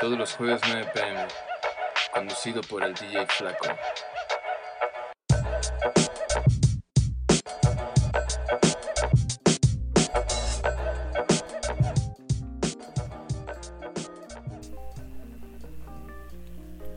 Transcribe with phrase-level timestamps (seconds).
[0.00, 1.26] Todos los jueves 9 pm,
[2.12, 3.66] conducido por el DJ Flaco.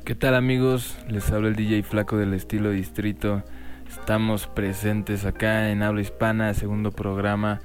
[0.05, 0.97] ¿Qué tal amigos?
[1.07, 3.43] Les habla el DJ Flaco del estilo Distrito.
[3.89, 7.61] Estamos presentes acá en Habla Hispana, segundo programa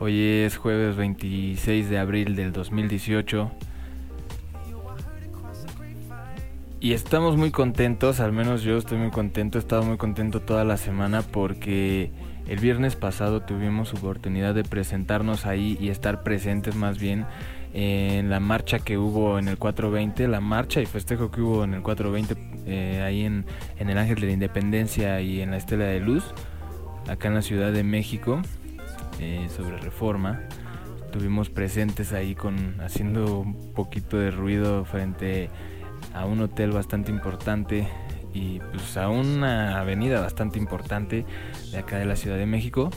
[0.00, 3.50] Hoy es jueves 26 de abril del 2018.
[6.80, 10.64] Y estamos muy contentos, al menos yo estoy muy contento, he estado muy contento toda
[10.64, 12.12] la semana porque
[12.46, 17.26] el viernes pasado tuvimos oportunidad de presentarnos ahí y estar presentes más bien
[17.74, 21.74] en la marcha que hubo en el 420, la marcha y festejo que hubo en
[21.74, 23.44] el 420 eh, ahí en,
[23.78, 26.32] en el Ángel de la Independencia y en la Estela de Luz,
[27.08, 28.40] acá en la Ciudad de México.
[29.20, 30.42] Eh, sobre reforma.
[31.06, 35.77] Estuvimos presentes ahí con haciendo un poquito de ruido frente a
[36.26, 37.88] un hotel bastante importante
[38.34, 41.24] y pues a una avenida bastante importante
[41.70, 42.90] de acá de la Ciudad de México.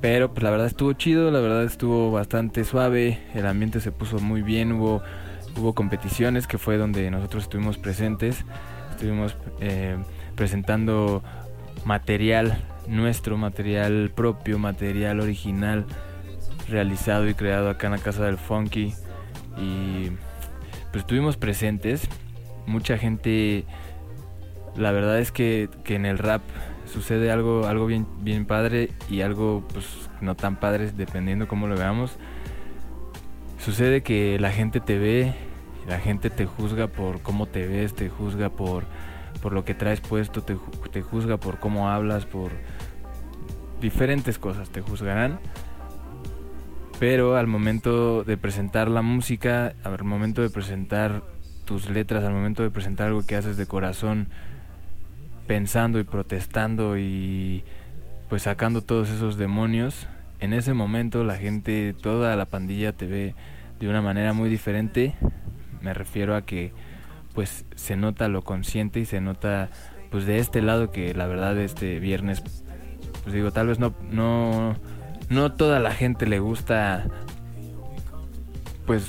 [0.00, 4.18] Pero pues la verdad estuvo chido, la verdad estuvo bastante suave, el ambiente se puso
[4.18, 5.00] muy bien, hubo,
[5.56, 8.44] hubo competiciones que fue donde nosotros estuvimos presentes,
[8.90, 9.96] estuvimos eh,
[10.34, 11.22] presentando
[11.84, 15.86] material nuestro material propio, material original
[16.68, 18.94] realizado y creado acá en la casa del Funky
[19.56, 20.10] y
[20.92, 22.08] pues estuvimos presentes.
[22.66, 23.64] Mucha gente,
[24.76, 26.42] la verdad es que, que en el rap
[26.86, 29.86] sucede algo, algo bien, bien padre y algo pues
[30.20, 32.16] no tan padre dependiendo cómo lo veamos.
[33.58, 35.34] Sucede que la gente te ve,
[35.88, 38.84] la gente te juzga por cómo te ves, te juzga por
[39.40, 40.56] por lo que traes puesto, te,
[40.92, 42.52] te juzga por cómo hablas, por
[43.80, 45.40] diferentes cosas te juzgarán.
[47.02, 51.24] Pero al momento de presentar la música, al momento de presentar
[51.64, 54.28] tus letras, al momento de presentar algo que haces de corazón,
[55.48, 57.64] pensando y protestando y
[58.28, 60.06] pues sacando todos esos demonios,
[60.38, 63.34] en ese momento la gente, toda la pandilla te ve
[63.80, 65.16] de una manera muy diferente.
[65.80, 66.72] Me refiero a que
[67.34, 69.70] pues se nota lo consciente y se nota
[70.12, 72.44] pues de este lado que la verdad este viernes
[73.24, 74.76] pues digo tal vez no no
[75.32, 77.06] no toda la gente le gusta
[78.86, 79.04] pues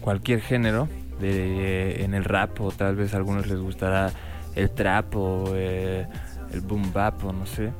[0.00, 0.88] cualquier género
[1.20, 4.10] de, en el rap o tal vez a algunos les gustará
[4.56, 6.06] el trap o eh,
[6.52, 7.72] el boom bap o no sé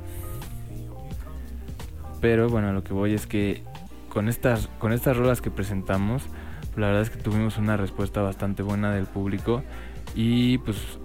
[2.20, 3.64] pero bueno lo que voy es que
[4.08, 6.22] con estas con estas rolas que presentamos
[6.76, 9.64] la verdad es que tuvimos una respuesta bastante buena del público
[10.14, 10.98] y pues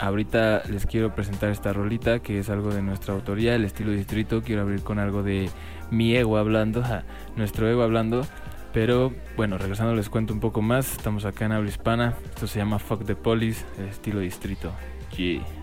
[0.00, 4.42] ahorita les quiero presentar esta rolita que es algo de nuestra autoría, el estilo distrito.
[4.42, 5.48] Quiero abrir con algo de
[5.92, 6.82] mi ego hablando,
[7.36, 8.26] nuestro ego hablando.
[8.72, 10.92] Pero bueno, regresando les cuento un poco más.
[10.92, 12.14] Estamos acá en habla hispana.
[12.24, 14.72] Esto se llama Fuck the Police, estilo distrito.
[15.16, 15.61] Yeah.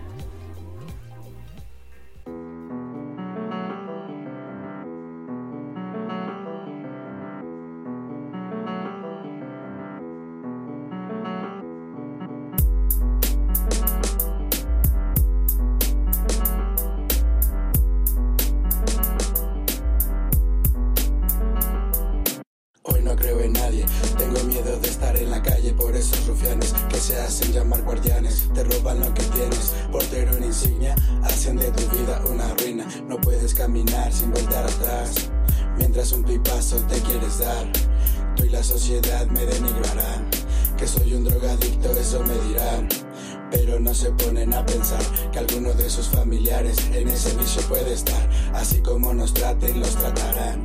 [36.00, 37.70] Tras un pipazo te quieres dar,
[38.34, 40.30] tú y la sociedad me denigrarán.
[40.78, 42.88] Que soy un drogadicto, eso me dirán.
[43.50, 47.92] Pero no se ponen a pensar que alguno de sus familiares en ese vicio puede
[47.92, 48.30] estar.
[48.54, 50.62] Así como nos traten, los tratarán.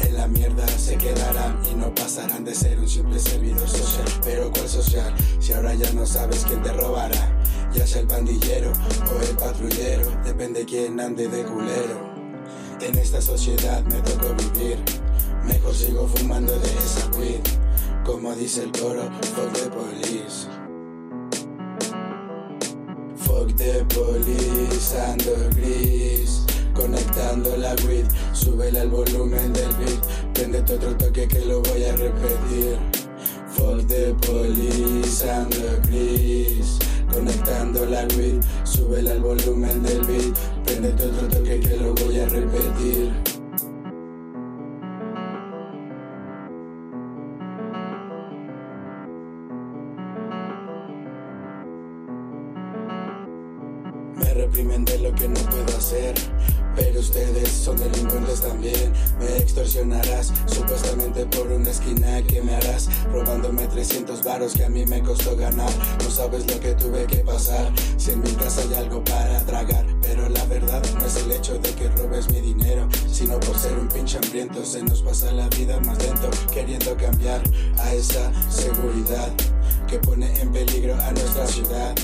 [0.00, 4.08] En la mierda se quedarán y no pasarán de ser un simple servidor social.
[4.24, 5.14] Pero ¿cuál social?
[5.38, 7.32] Si ahora ya no sabes quién te robará.
[7.72, 12.13] Ya sea el pandillero o el patrullero, depende quién ande de culero.
[12.84, 14.76] En esta sociedad me tocó vivir.
[15.46, 17.40] Mejor sigo fumando de esa weed.
[18.04, 19.04] Como dice el coro,
[19.34, 20.46] fuck the police.
[23.16, 26.44] Fuck the police, ando gris.
[26.74, 28.04] Conectando la weed,
[28.34, 30.04] súbele al volumen del beat.
[30.34, 32.76] Prendete este otro toque que lo voy a repetir.
[33.48, 36.78] Fuck the police, ando gris.
[37.10, 42.26] Conectando la weed, súbele al volumen del beat Prendete otro toque que lo voy a
[42.26, 43.33] repetir.
[54.74, 56.14] Reprimen de lo que no puedo hacer.
[56.76, 58.92] Pero ustedes son delincuentes también.
[59.20, 62.88] Me extorsionarás supuestamente por una esquina que me harás.
[63.12, 65.70] Robándome 300 varos que a mí me costó ganar.
[66.02, 67.72] No sabes lo que tuve que pasar.
[67.96, 69.86] Si en mi casa hay algo para tragar.
[70.02, 72.88] Pero la verdad no es el hecho de que robes mi dinero.
[73.08, 74.64] Sino por ser un pinche hambriento.
[74.64, 76.28] Se nos pasa la vida más lento.
[76.52, 77.40] Queriendo cambiar
[77.78, 79.32] a esa seguridad
[79.86, 81.94] que pone en peligro a nuestra ciudad.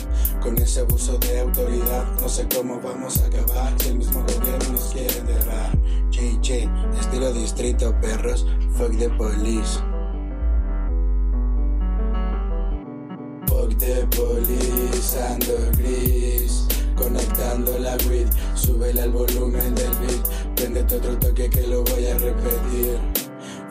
[0.40, 4.72] Con ese abuso de autoridad, no sé cómo vamos a acabar si el mismo gobierno
[4.72, 5.76] nos quiere enterrar.
[6.10, 6.68] JJ,
[6.98, 8.46] estilo distrito, perros,
[8.76, 9.80] fuck the police.
[13.46, 16.66] Fuck the police, ando gris.
[16.96, 20.26] Conectando la grid, súbele al volumen del beat.
[20.56, 22.98] Prendete otro toque que lo voy a repetir.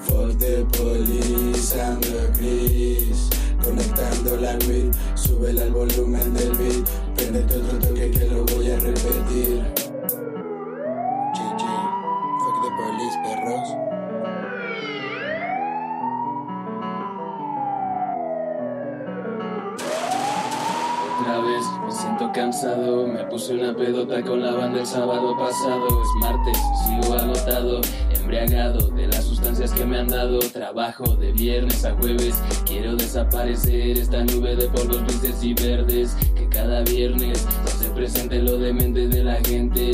[0.08, 3.30] Fuck the police, ando gris
[3.64, 4.92] conectando la weed.
[5.16, 9.89] Súbele al volumen del beat, prendete otro toque que lo voy a repetir.
[22.40, 27.82] Cansado, me puse una pedota con la banda el sábado pasado, es martes, sigo agotado,
[28.18, 30.40] embriagado de las sustancias que me han dado.
[30.40, 32.42] Trabajo de viernes a jueves.
[32.66, 36.16] Quiero desaparecer esta nube de polvos grises y verdes.
[36.34, 37.46] Que cada viernes
[37.78, 39.92] se presente lo demente de la gente.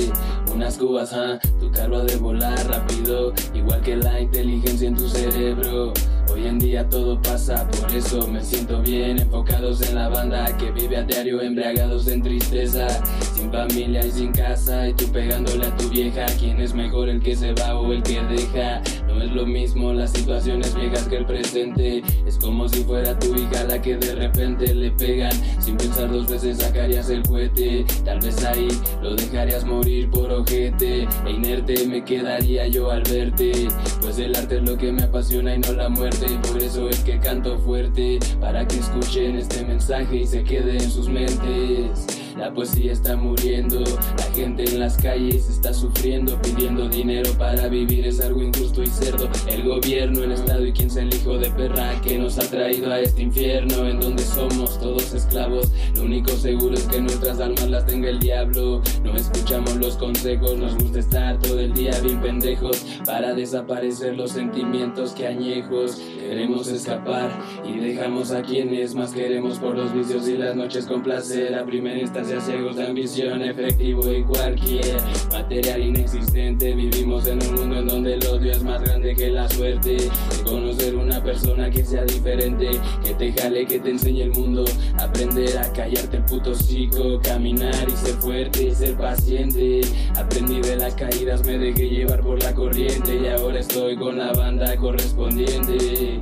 [0.54, 3.34] Unas cubas, ah, tu carro ha de volar rápido.
[3.56, 5.94] Igual que la inteligencia en tu cerebro.
[6.32, 9.20] Hoy en día todo pasa, por eso me siento bien.
[9.20, 12.88] Enfocados en la banda que vive a diario, embriagados en tristeza.
[13.34, 16.26] Sin familia y sin casa, y tú pegándole a tu vieja.
[16.40, 18.82] ¿Quién es mejor, el que se va o el que deja?
[19.16, 22.04] No es lo mismo las situaciones viejas que el presente.
[22.28, 25.32] Es como si fuera tu hija la que de repente le pegan.
[25.62, 27.86] Sin pensar dos veces sacarías el cohete.
[28.04, 28.68] Tal vez ahí
[29.02, 31.08] lo dejarías morir por ojete.
[31.26, 33.70] E inerte me quedaría yo al verte.
[34.02, 36.26] Pues el arte es lo que me apasiona y no la muerte.
[36.30, 38.20] Y por eso es que canto fuerte.
[38.42, 42.25] Para que escuchen este mensaje y se quede en sus mentes.
[42.38, 43.82] La poesía está muriendo,
[44.18, 48.88] la gente en las calles está sufriendo, pidiendo dinero para vivir es algo injusto y
[48.88, 49.30] cerdo.
[49.48, 52.92] El gobierno, el Estado y quien es el hijo de perra que nos ha traído
[52.92, 55.72] a este infierno en donde somos todos esclavos.
[55.96, 58.82] Lo único seguro es que nuestras almas las tenga el diablo.
[59.02, 64.32] No escuchamos los consejos, nos gusta estar todo el día bien pendejos para desaparecer los
[64.32, 66.02] sentimientos que añejos.
[66.20, 67.32] Queremos escapar
[67.64, 71.56] y dejamos a quienes más queremos por los vicios y las noches con placer.
[71.56, 74.98] A primera instancia ciegos de ambición, efectivo y cualquier
[75.32, 76.74] material inexistente.
[76.74, 79.96] Vivimos en un mundo en donde el odio es más grande que la suerte.
[79.96, 80.10] De
[80.44, 82.70] conocer una persona que sea diferente,
[83.04, 84.66] que te jale, que te enseñe el mundo.
[84.98, 89.82] Aprender a callarte el puto psico, caminar y ser fuerte y ser paciente.
[90.16, 94.34] Aprendí de las caídas, me dejé llevar por la corriente y ahora estoy con la
[94.34, 96.22] banda correspondiente.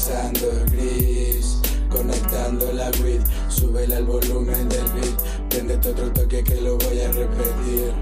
[0.00, 1.60] Police, ando gris
[1.90, 5.20] Conectando la weed, súbele al volumen del beat.
[5.48, 7.92] Prendete otro toque que lo voy a repetir.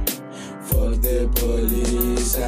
[0.62, 2.38] Fuck the police,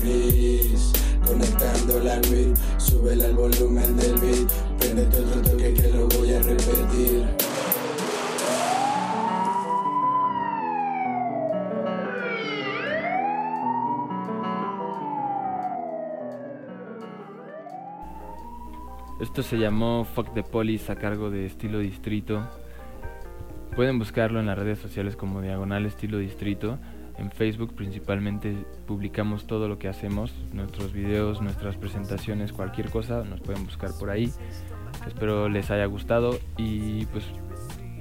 [0.00, 0.92] gris
[1.26, 4.47] Conectando la weed, súbele al volumen del beat
[19.28, 22.48] Esto se llamó Fuck the Police a cargo de Estilo Distrito.
[23.76, 26.78] Pueden buscarlo en las redes sociales como Diagonal Estilo Distrito.
[27.18, 28.56] En Facebook principalmente
[28.86, 34.08] publicamos todo lo que hacemos, nuestros videos, nuestras presentaciones, cualquier cosa, nos pueden buscar por
[34.08, 34.32] ahí.
[35.06, 37.24] Espero les haya gustado y pues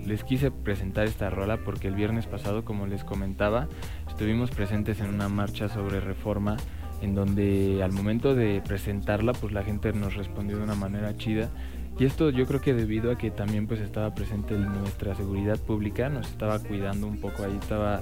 [0.05, 3.67] les quise presentar esta rola porque el viernes pasado, como les comentaba,
[4.07, 6.55] estuvimos presentes en una marcha sobre reforma
[7.01, 11.49] en donde al momento de presentarla pues la gente nos respondió de una manera chida.
[11.99, 16.09] Y esto yo creo que debido a que también pues estaba presente nuestra seguridad pública
[16.09, 18.01] nos estaba cuidando un poco ahí estaba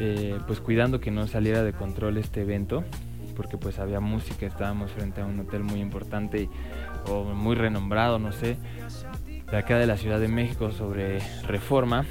[0.00, 2.82] eh, pues cuidando que no saliera de control este evento
[3.36, 6.48] porque pues había música estábamos frente a un hotel muy importante
[7.08, 8.56] o muy renombrado no sé
[9.50, 12.04] de acá de la Ciudad de México sobre reforma.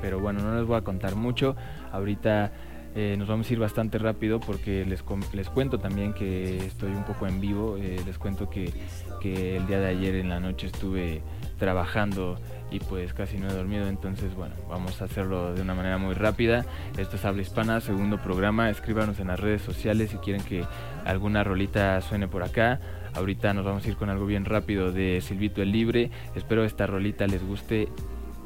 [0.00, 1.56] Pero bueno no les voy a contar mucho.
[1.92, 2.52] Ahorita
[2.98, 7.04] eh, nos vamos a ir bastante rápido porque les, les cuento también que estoy un
[7.04, 7.76] poco en vivo.
[7.76, 8.72] Eh, les cuento que,
[9.20, 11.20] que, el día de ayer en la noche estuve
[11.58, 12.38] trabajando
[12.70, 16.14] y pues casi no he dormido, entonces bueno, vamos a hacerlo de una manera muy
[16.14, 16.64] rápida.
[16.96, 18.70] Esto es Habla Hispana, segundo programa.
[18.70, 20.64] Escríbanos en las redes sociales si quieren que
[21.04, 22.80] alguna rolita suene por acá.
[23.12, 26.10] Ahorita nos vamos a ir con algo bien rápido de Silvito el Libre.
[26.34, 27.88] Espero esta rolita les guste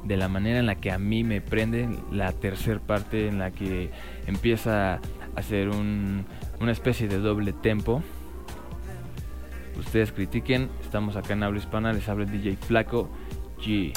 [0.04, 3.50] de la manera en la que a mí me prende, la tercera parte en la
[3.50, 3.90] que
[4.26, 5.00] empieza a
[5.36, 6.24] hacer un,
[6.60, 8.02] una especie de doble tempo.
[9.78, 13.08] Ustedes critiquen, estamos acá en Habla Hispana, les habla el DJ Flaco
[13.58, 13.92] G.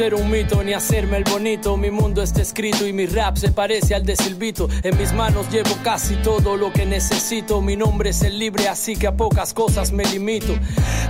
[0.00, 1.76] ser un mito ni hacerme el bonito.
[1.76, 4.66] Mi mundo está escrito y mi rap se parece al de Silvito.
[4.82, 7.60] En mis manos llevo casi todo lo que necesito.
[7.60, 10.54] Mi nombre es el libre, así que a pocas cosas me limito.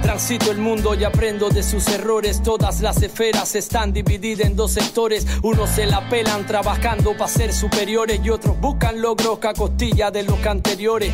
[0.02, 2.42] Transito el mundo y aprendo de sus errores.
[2.42, 5.24] Todas las esferas están divididas en dos sectores.
[5.44, 10.24] Unos se la pelan trabajando para ser superiores y otros buscan logros que costilla de
[10.24, 11.12] los anteriores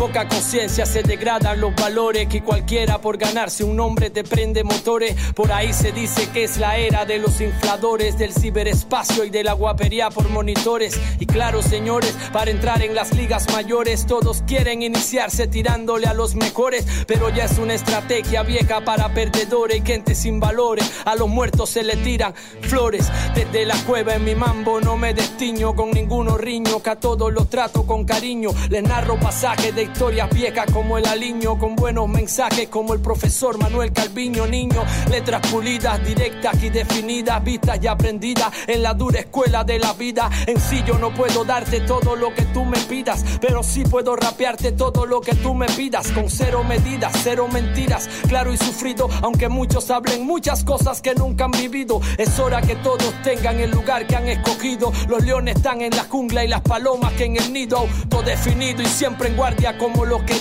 [0.00, 5.14] poca conciencia se degradan los valores que cualquiera por ganarse un nombre te prende motores.
[5.34, 9.44] Por ahí se dice que es la era de los infladores, del ciberespacio y de
[9.44, 10.98] la guapería por monitores.
[11.18, 16.34] Y claro, señores, para entrar en las ligas mayores, todos quieren iniciarse tirándole a los
[16.34, 20.90] mejores, pero ya es una estrategia vieja para perdedores y gente sin valores.
[21.04, 23.12] A los muertos se le tiran flores.
[23.34, 27.30] Desde la cueva en mi mambo no me destiño con ninguno riño, que a todos
[27.30, 28.48] los trato con cariño.
[28.70, 33.58] Les narro pasajes de historias viejas como el aliño, con buenos mensajes como el profesor
[33.58, 34.84] Manuel Calviño, niño.
[35.10, 40.30] Letras pulidas, directas y definidas, vistas y aprendidas en la dura escuela de la vida.
[40.46, 44.14] En sí yo no puedo darte todo lo que tú me pidas, pero sí puedo
[44.16, 49.08] rapearte todo lo que tú me pidas, con cero medidas, cero mentiras, claro y sufrido,
[49.22, 52.00] aunque muchos hablen muchas cosas que nunca han vivido.
[52.16, 54.92] Es hora que todos tengan el lugar que han escogido.
[55.08, 58.82] Los leones están en la jungla y las palomas que en el nido, todo definido
[58.82, 60.38] y siempre en guardia como lo que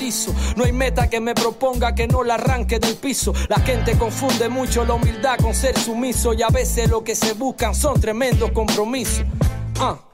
[0.58, 3.34] No hay meta que me proponga que no la arranque del piso.
[3.48, 7.34] La gente confunde mucho la humildad con ser sumiso y a veces lo que se
[7.34, 9.24] buscan son tremendos compromisos.
[9.80, 10.09] Ah.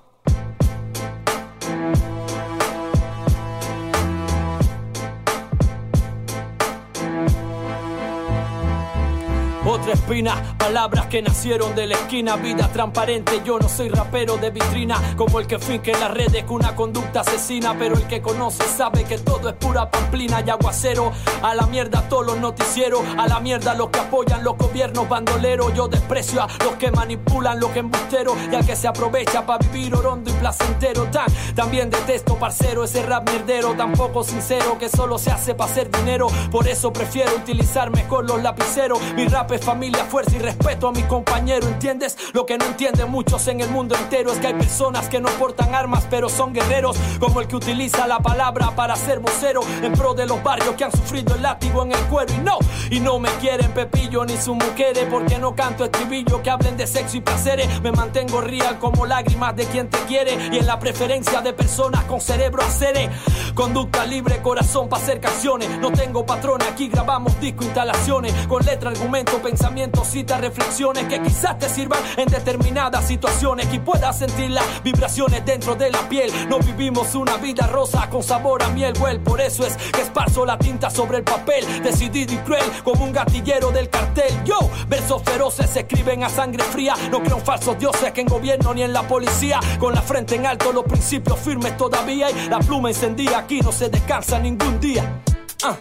[9.94, 13.42] Espina, palabras que nacieron de la esquina, vida transparente.
[13.46, 16.76] Yo no soy rapero de vitrina, como el que finge en las redes con una
[16.76, 17.76] conducta asesina.
[17.78, 21.12] Pero el que conoce sabe que todo es pura pamplina y aguacero.
[21.42, 25.74] A la mierda todos los noticieros, a la mierda los que apoyan los gobiernos bandoleros.
[25.74, 29.60] Yo desprecio a los que manipulan, los que embusteros y al que se aprovecha para
[29.70, 31.08] vivir orondo y placentero.
[31.56, 35.90] También detesto, parcero, ese rap mierdero, tan poco sincero que solo se hace para hacer
[35.92, 36.28] dinero.
[36.52, 39.00] Por eso prefiero utilizar mejor los lapiceros.
[39.16, 41.68] Mi rap familia, fuerza y respeto a mi compañero.
[41.68, 42.18] ¿Entiendes?
[42.32, 45.28] Lo que no entienden muchos en el mundo entero es que hay personas que no
[45.32, 46.98] portan armas, pero son guerreros.
[47.20, 50.86] Como el que utiliza la palabra para ser vocero en pro de los barrios que
[50.86, 52.34] han sufrido el látigo en el cuero.
[52.34, 52.58] Y no,
[52.90, 56.88] y no me quieren Pepillo ni su mujeres porque no canto estribillo que hablen de
[56.88, 57.82] sexo y placeres.
[57.82, 62.06] Me mantengo real como lágrimas de quien te quiere y en la preferencia de personas
[62.06, 63.10] con cerebro acere.
[63.54, 65.70] Conducta libre, corazón para hacer canciones.
[65.80, 71.58] No tengo patrones, aquí grabamos disco instalaciones con letra, argumento, pensamientos, citas, reflexiones que quizás
[71.58, 76.32] te sirvan en determinadas situaciones y puedas sentir las vibraciones dentro de la piel.
[76.48, 80.46] No vivimos una vida rosa con sabor a miel, well, por eso es que esparzo
[80.46, 84.32] la tinta sobre el papel, decidido y cruel como un gatillero del cartel.
[84.46, 88.28] Yo, versos feroces se escriben a sangre fría, no creo en falsos dioses que en
[88.28, 92.50] gobierno ni en la policía, con la frente en alto, los principios firmes todavía y
[92.50, 95.24] la pluma encendida aquí no se descansa ningún día.
[95.64, 95.76] Ah,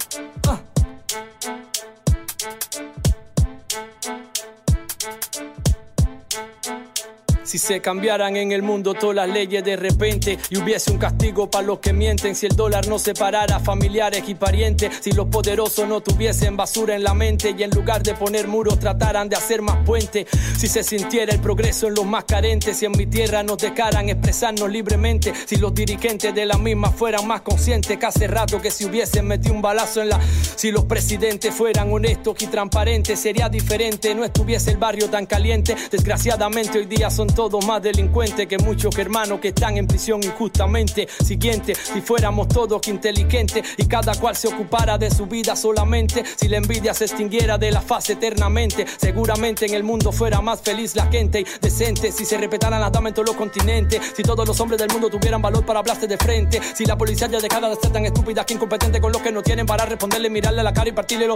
[7.45, 11.51] Si se cambiaran en el mundo todas las leyes de repente y hubiese un castigo
[11.51, 15.87] para los que mienten, si el dólar no separara familiares y parientes, si los poderosos
[15.87, 19.61] no tuviesen basura en la mente y en lugar de poner muros trataran de hacer
[19.61, 23.43] más puentes, si se sintiera el progreso en los más carentes, si en mi tierra
[23.43, 28.27] nos dejaran expresarnos libremente, si los dirigentes de la misma fueran más conscientes que hace
[28.27, 30.21] rato que si hubiesen metido un balazo en la...
[30.57, 35.77] Si los presidentes fueran honestos y transparentes, sería diferente, no estuviese el barrio tan caliente,
[35.91, 40.23] desgraciadamente hoy día son todos todos más delincuentes que muchos hermanos que están en prisión
[40.23, 41.07] injustamente.
[41.23, 46.49] Siguiente, si fuéramos todos inteligentes y cada cual se ocupara de su vida solamente, si
[46.49, 50.97] la envidia se extinguiera de la faz eternamente, seguramente en el mundo fuera más feliz
[50.97, 52.13] la gente y decente.
[52.13, 55.11] Si se respetaran las damas en todos los continentes, si todos los hombres del mundo
[55.11, 58.47] tuvieran valor para hablarse de frente, si la policía ya dejara de ser tan estúpida
[58.47, 61.29] que incompetente con los que no tienen para responderle, mirarle a la cara y partirle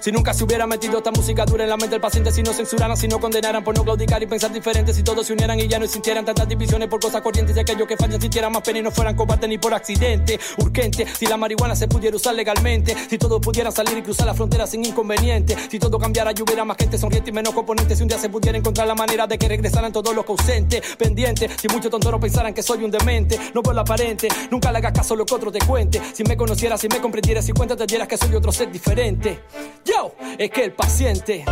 [0.00, 2.52] Si nunca se hubiera metido esta música dura en la mente del paciente, si no
[2.52, 5.68] censuraran, si no condenaran por no claudicar y pensar diferente, si todos se unieran y
[5.68, 8.78] ya no sintieran tantas divisiones por cosas corrientes, y aquellos que fallan sintieran más pena
[8.78, 12.96] y no fueran cobardes ni por accidente, urgente, si la marihuana se pudiera usar legalmente,
[13.08, 16.64] si todos pudieran salir y cruzar la frontera sin inconveniente, si todo cambiara y hubiera
[16.64, 19.38] más gente sonriente y menos componentes, si un día se pudiera encontrar la manera de
[19.38, 23.62] que regresaran todos los ausentes, pendientes, si muchos tonteros pensaran que soy un demente, no
[23.62, 26.36] por lo aparente, nunca le hagas caso a lo que otro te cuente, si me
[26.36, 29.40] conocieras, si me comprendieras, si cuenta te dieras que soy otro ser diferente.
[29.84, 31.44] Yo, es que el paciente,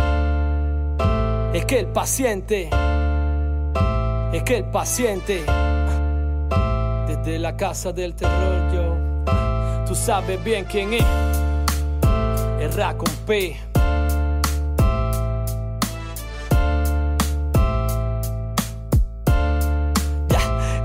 [1.53, 2.69] es que el paciente,
[4.33, 5.43] es que el paciente,
[7.07, 11.05] desde la casa del terror, yo, tú sabes bien quién es,
[12.59, 13.72] el con P.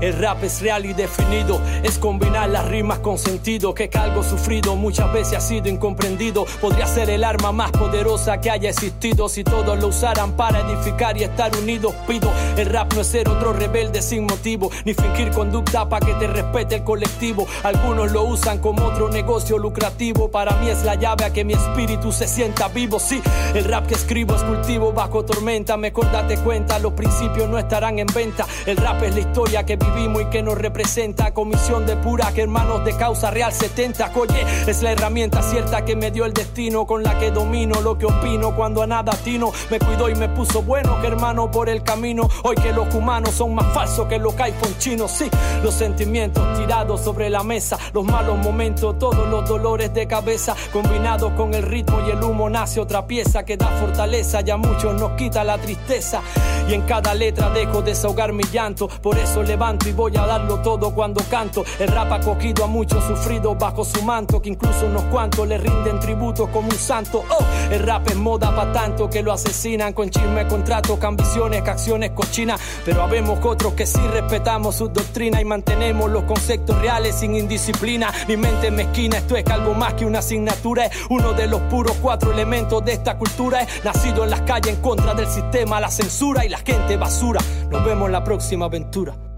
[0.01, 4.75] El rap es real y definido, es combinar las rimas con sentido, que algo sufrido
[4.75, 6.45] muchas veces ha sido incomprendido.
[6.61, 11.17] Podría ser el arma más poderosa que haya existido si todos lo usaran para edificar
[11.17, 11.93] y estar unidos.
[12.07, 16.13] Pido, el rap no es ser otro rebelde sin motivo, ni fingir conducta para que
[16.13, 17.45] te respete el colectivo.
[17.63, 20.29] Algunos lo usan como otro negocio lucrativo.
[20.29, 22.99] Para mí es la llave a que mi espíritu se sienta vivo.
[22.99, 23.21] Sí,
[23.53, 25.75] el rap que escribo es cultivo bajo tormenta.
[25.77, 28.45] Mejor date cuenta, los principios no estarán en venta.
[28.65, 31.33] El rap es la historia que vivimos y que nos representa.
[31.33, 34.11] Comisión de pura que hermanos de causa real 70.
[34.15, 37.97] Oye, es la herramienta cierta que me dio el destino, con la que domino lo
[37.97, 39.51] que opino cuando a nada tino.
[39.69, 42.27] Me cuidó y me puso bueno que hermano por el camino.
[42.43, 45.11] Hoy que los humanos son más falsos que los iPhone chinos.
[45.11, 45.29] Sí,
[45.63, 51.33] los sentimientos tirados sobre la mesa, los malos momentos, todos los dolores de cabeza, combinados
[51.33, 54.41] con el ritmo y el humo, nace otra pieza que da fortaleza.
[54.41, 56.21] Ya muchos nos quita la tristeza.
[56.67, 58.87] Y en cada letra dejo desahogar mi llanto.
[58.87, 61.63] Por eso levanto y voy a darlo todo cuando canto.
[61.79, 65.57] El rap ha cogido a muchos sufridos bajo su manto, que incluso unos cuantos le
[65.57, 67.23] rinden tributo como un santo.
[67.29, 72.11] Oh, el rap es moda pa' tanto que lo asesinan con chisme, contratos, ambiciones, acciones
[72.11, 72.59] cochinas.
[72.85, 78.11] Pero habemos otros que sí respetamos su doctrina y mantenemos los conceptos reales sin indisciplina.
[78.27, 81.95] Mi mente mezquina, esto es algo más que una asignatura, es uno de los puros
[82.01, 83.61] cuatro elementos de esta cultura.
[83.61, 87.39] Es nacido en las calles en contra del sistema, la censura y la gente basura.
[87.69, 89.28] Nos vemos en la próxima aventura.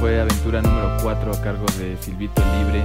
[0.00, 2.82] Fue aventura número 4 a cargo de Silvito Libre,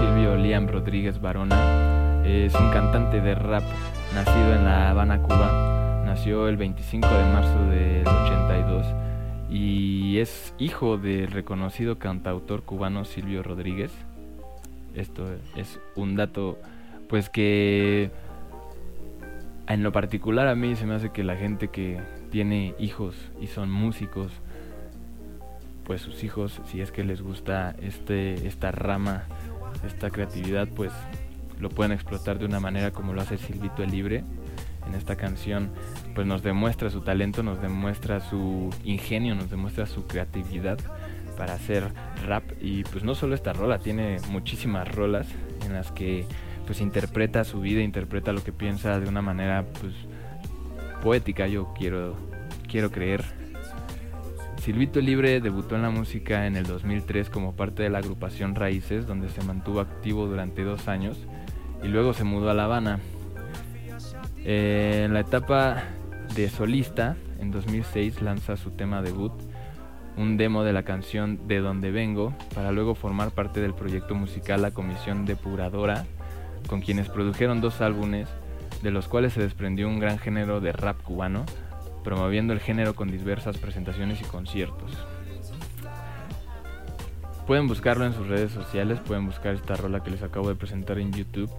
[0.00, 2.22] Silvio Liam Rodríguez Barona.
[2.24, 3.62] Es un cantante de rap
[4.14, 6.02] nacido en La Habana, Cuba.
[6.04, 8.86] Nació el 25 de marzo del 82
[9.50, 13.92] y es hijo del reconocido cantautor cubano Silvio Rodríguez.
[14.94, 16.58] Esto es un dato
[17.08, 18.10] pues que
[19.68, 23.46] en lo particular a mí se me hace que la gente que tiene hijos y
[23.46, 24.32] son músicos
[25.84, 29.24] pues sus hijos, si es que les gusta este, esta rama,
[29.86, 30.92] esta creatividad, pues
[31.60, 34.24] lo pueden explotar de una manera como lo hace Silvito el Libre.
[34.86, 35.70] En esta canción
[36.14, 40.78] pues nos demuestra su talento, nos demuestra su ingenio, nos demuestra su creatividad
[41.38, 41.90] para hacer
[42.26, 45.26] rap y pues no solo esta rola, tiene muchísimas rolas
[45.64, 46.26] en las que
[46.66, 49.94] pues interpreta su vida, interpreta lo que piensa de una manera pues
[51.02, 52.16] poética, yo quiero
[52.68, 53.43] quiero creer
[54.64, 59.06] Silvito Libre debutó en la música en el 2003 como parte de la agrupación Raíces,
[59.06, 61.18] donde se mantuvo activo durante dos años
[61.82, 62.98] y luego se mudó a La Habana.
[64.42, 65.82] en la etapa
[66.34, 69.34] de solista, en 2006 lanza su tema debut,
[70.16, 74.62] un demo de la canción De Donde Vengo, para luego formar parte del proyecto musical
[74.62, 76.06] La Comisión Depuradora,
[76.68, 78.30] con quienes produjeron dos álbumes,
[78.82, 81.44] de los cuales se desprendió un gran género de rap cubano,
[82.04, 84.92] promoviendo el género con diversas presentaciones y conciertos.
[87.46, 90.98] Pueden buscarlo en sus redes sociales, pueden buscar esta rola que les acabo de presentar
[90.98, 91.50] en YouTube.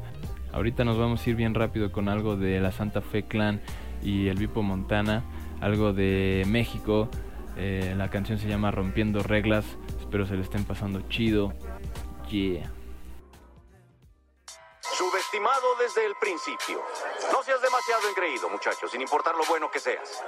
[0.52, 3.62] Ahorita nos vamos a ir bien rápido con algo de la Santa Fe Clan
[4.02, 5.24] y el Vipo Montana,
[5.60, 7.10] algo de México.
[7.58, 9.66] Eh, la canción se llama Rompiendo Reglas.
[10.00, 11.54] Espero se le estén pasando chido.
[12.30, 12.75] Yeah.
[15.80, 16.82] Desde el principio.
[17.32, 20.24] No seas demasiado engreído, muchachos, sin importar lo bueno que seas.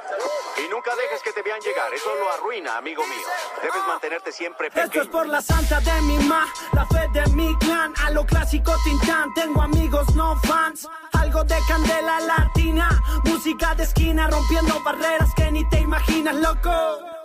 [0.57, 3.27] Y nunca dejes que te vean llegar, eso lo arruina, amigo mío.
[3.61, 4.85] Debes mantenerte siempre pequeño.
[4.85, 7.93] Esto es por la santa de mi ma, la fe de mi clan.
[8.03, 10.87] A lo clásico Tintán, tengo amigos, no fans.
[11.13, 12.89] Algo de candela latina,
[13.23, 17.16] música de esquina, rompiendo barreras que ni te imaginas, loco.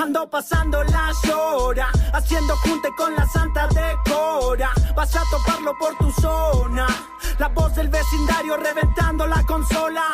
[0.00, 4.70] Ando pasando la llora, haciendo junte con la santa de Cora.
[4.96, 6.86] Vas a toparlo por tu zona.
[7.38, 10.04] La voz del vecindario reventando la consola.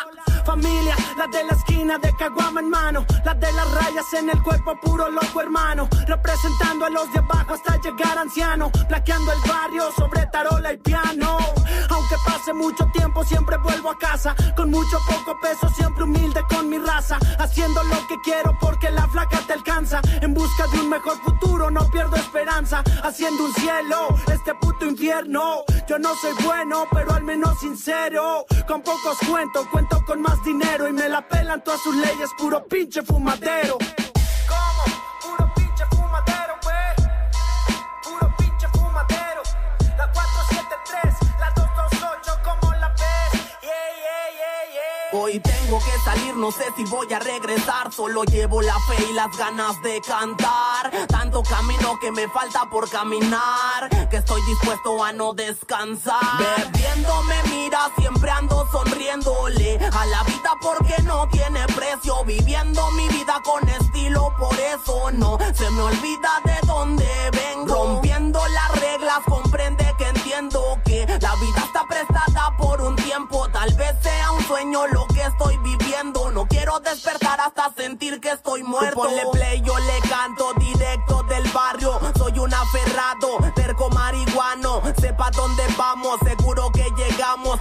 [0.45, 3.07] Familia, la de la esquina de Caguama en mano.
[3.25, 5.89] La de las rayas en el cuerpo puro loco hermano.
[6.09, 8.73] Representando a los de abajo hasta llegar anciano.
[8.89, 11.39] Plaqueando el barrio sobre tarola y piano.
[11.91, 14.35] Aunque pase mucho tiempo siempre vuelvo a casa.
[14.57, 17.19] Con mucho poco peso siempre humilde con mi raza.
[17.39, 19.76] Haciendo lo que quiero porque la flaca te alcanza.
[20.23, 22.83] En busca de un mejor futuro no pierdo esperanza.
[23.03, 25.65] Haciendo un cielo, este puto infierno.
[25.87, 28.47] Yo no soy bueno, pero al menos sincero.
[28.67, 30.89] Con pocos cuento, cuento con más dinero.
[30.89, 33.77] Y me la pelan todas sus leyes, puro pinche fumadero.
[46.37, 47.93] No sé si voy a regresar.
[47.93, 50.91] Solo llevo la fe y las ganas de cantar.
[51.09, 53.89] Tanto camino que me falta por caminar.
[54.11, 56.39] Que estoy dispuesto a no descansar.
[56.39, 62.25] Bebiendo me mira, siempre ando sonriéndole a la vida porque no tiene precio.
[62.25, 67.75] Viviendo mi vida con estilo, por eso no se me olvida de dónde vengo.
[67.75, 73.49] Rompiendo las reglas, comprende que entiendo que la vida está prestada por un tiempo.
[73.49, 76.31] Tal vez sea un sueño lo que estoy viviendo.
[76.31, 79.03] No quiero despertar hasta sentir que estoy muerto.
[79.03, 81.99] Ponle play, yo le canto directo del barrio.
[82.17, 84.83] Soy un aferrado, terco marihuano.
[85.01, 86.46] Sepa dónde vamos, seguro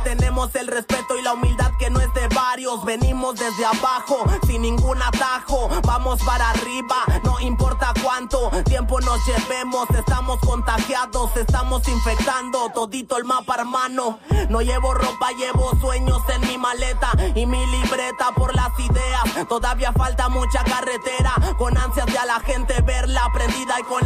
[0.03, 2.84] Tenemos el respeto y la humildad que no es de varios.
[2.86, 5.69] Venimos desde abajo, sin ningún atajo.
[5.84, 9.89] Vamos para arriba, no importa cuánto tiempo nos llevemos.
[9.91, 14.19] Estamos contagiados, estamos infectando todito el mapa, hermano.
[14.49, 19.47] No llevo ropa, llevo sueños en mi maleta y mi libreta por las ideas.
[19.47, 24.04] Todavía falta mucha carretera, con ansias de a la gente verla prendida y con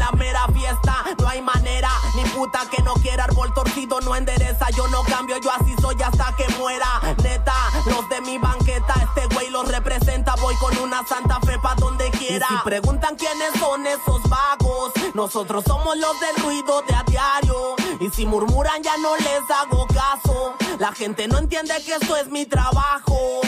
[2.89, 4.65] no quiera árbol torcido, no endereza.
[4.75, 6.99] Yo no cambio, yo así soy hasta que muera.
[7.21, 7.53] Neta,
[7.85, 10.33] los de mi banqueta, este güey los representa.
[10.41, 12.47] Voy con una santa fe pa' donde quiera.
[12.49, 17.75] Y si preguntan quiénes son esos vagos, nosotros somos los del ruido de a diario.
[17.99, 20.55] Y si murmuran, ya no les hago caso.
[20.79, 23.41] La gente no entiende que esto es mi trabajo.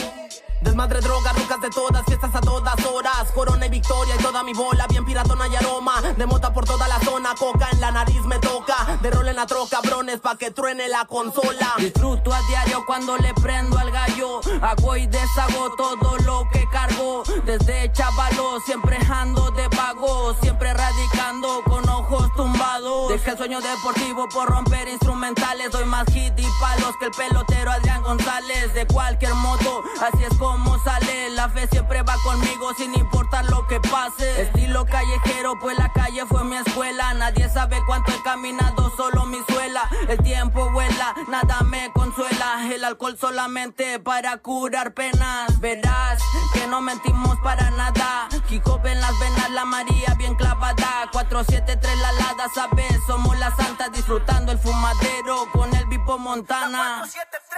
[0.62, 3.30] Desmadre, droga, rucas de todas, fiestas a todas horas.
[3.34, 6.00] Corona y victoria y toda mi bola, bien piratona y aroma.
[6.16, 8.98] De mota por toda la zona, coca en la nariz me toca.
[9.02, 11.74] De rol en la troca, brones pa' que truene la consola.
[11.78, 14.40] Disfruto a diario cuando le prendo al gallo.
[14.62, 17.24] Hago y deshago todo lo que cargo.
[17.44, 20.34] Desde chavalo, siempre ando de vago.
[20.40, 23.08] Siempre radicando con ojos tumbados.
[23.08, 25.70] Dejé el sueño deportivo por romper instrumentales.
[25.72, 28.72] Doy más hit y palos que el pelotero Adrián González.
[28.74, 30.51] De cualquier modo, así es como
[30.84, 31.30] sale.
[31.30, 34.42] La fe siempre va conmigo sin importar lo que pase.
[34.42, 37.14] Estilo callejero, pues la calle fue mi escuela.
[37.14, 39.88] Nadie sabe cuánto he caminado, solo mi suela.
[40.08, 42.68] El tiempo vuela, nada me consuela.
[42.72, 45.60] El alcohol solamente para curar penas.
[45.60, 48.28] Verás que no mentimos para nada.
[48.48, 51.08] Hip en las venas, la María bien clavada.
[51.10, 56.98] 473 la lada, sabes, somos la santa disfrutando el fumadero con el Vipo Montana.
[57.00, 57.52] 473,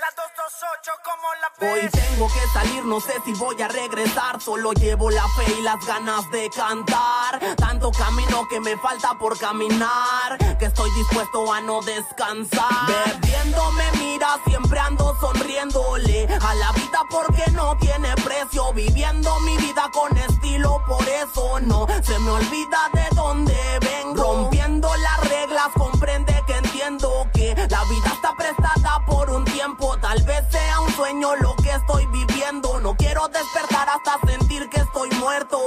[0.00, 4.40] la 228, como la Hoy tengo que salir, no sé si voy a regresar.
[4.40, 7.40] Solo llevo la fe y las ganas de cantar.
[7.56, 10.38] Tanto camino que me falta por caminar.
[10.58, 12.86] Que estoy dispuesto a no descansar.
[12.86, 18.72] Bebiendo me mira, siempre ando sonriéndole a la vida porque no tiene precio.
[18.72, 24.22] Viviendo mi vida con estilo, por eso no se me olvida de dónde vengo.
[24.22, 29.96] Rompiendo las reglas, comprende que entiendo que la vida está prestada por un tiempo.
[30.00, 32.80] Tal vez sea un sueño lo que estoy viviendo.
[32.80, 35.58] No quiero despertar hasta sentir que estoy muerto.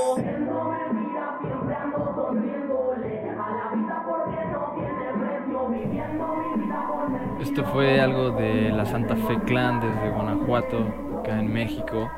[7.42, 12.10] Esto fue algo de la Santa Fe Clan desde Guanajuato, acá en México.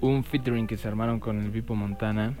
[0.00, 2.34] Un featuring que se armaron con el Vipo Montana.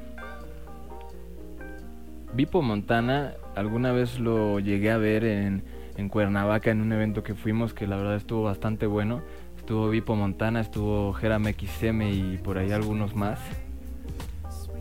[2.34, 5.62] Vipo Montana, alguna vez lo llegué a ver en,
[6.08, 9.20] Cuernavaca en un evento que fuimos que la verdad estuvo bastante bueno.
[9.58, 13.38] Estuvo Vipo Montana, estuvo Jeram XM y por ahí algunos más.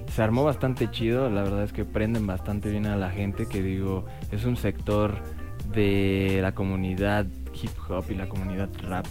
[0.08, 3.62] Se armó bastante chido, la verdad es que prenden bastante bien a la gente, que
[3.62, 5.18] digo, es un sector
[5.74, 9.06] de la comunidad hip hop y la comunidad rap.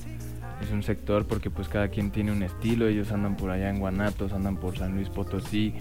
[0.63, 3.79] Es un sector porque pues cada quien tiene un estilo, ellos andan por allá en
[3.79, 5.75] Guanatos, andan por San Luis Potosí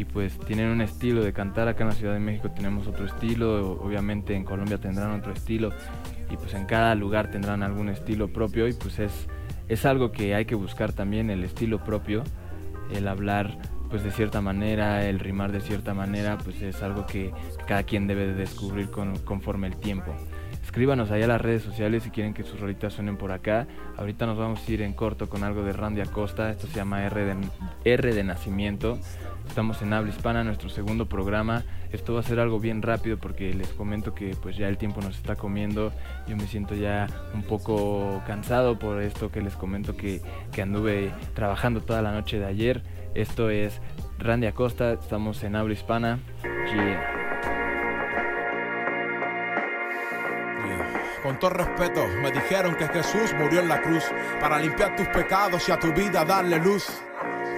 [0.00, 3.04] y pues tienen un estilo de cantar, acá en la Ciudad de México tenemos otro
[3.04, 5.74] estilo, obviamente en Colombia tendrán otro estilo
[6.30, 9.28] y pues en cada lugar tendrán algún estilo propio y pues es,
[9.68, 12.24] es algo que hay que buscar también, el estilo propio,
[12.90, 13.58] el hablar
[13.90, 17.30] pues de cierta manera, el rimar de cierta manera, pues es algo que
[17.66, 20.14] cada quien debe de descubrir conforme el tiempo.
[20.70, 23.66] Escríbanos ahí a las redes sociales si quieren que sus rolitas suenen por acá.
[23.96, 26.48] Ahorita nos vamos a ir en corto con algo de Randy Acosta.
[26.48, 27.34] Esto se llama R de,
[27.84, 28.96] R de Nacimiento.
[29.48, 31.64] Estamos en Habla Hispana, nuestro segundo programa.
[31.90, 35.00] Esto va a ser algo bien rápido porque les comento que pues ya el tiempo
[35.00, 35.92] nos está comiendo.
[36.28, 41.10] Yo me siento ya un poco cansado por esto que les comento que, que anduve
[41.34, 42.84] trabajando toda la noche de ayer.
[43.16, 43.80] Esto es
[44.20, 46.20] Randy Acosta, estamos en Habla Hispana.
[51.22, 54.04] Con todo respeto, me dijeron que Jesús murió en la cruz
[54.40, 56.88] para limpiar tus pecados y a tu vida darle luz.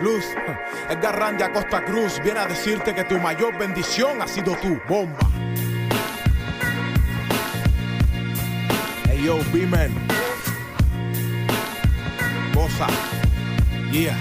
[0.01, 0.25] Luz,
[0.91, 5.21] Edgar Randy Acosta Cruz viene a decirte que tu mayor bendición ha sido tu bomba.
[9.09, 9.93] Hey yo, B-Man.
[12.53, 12.89] Goza.
[13.93, 14.17] Yeah.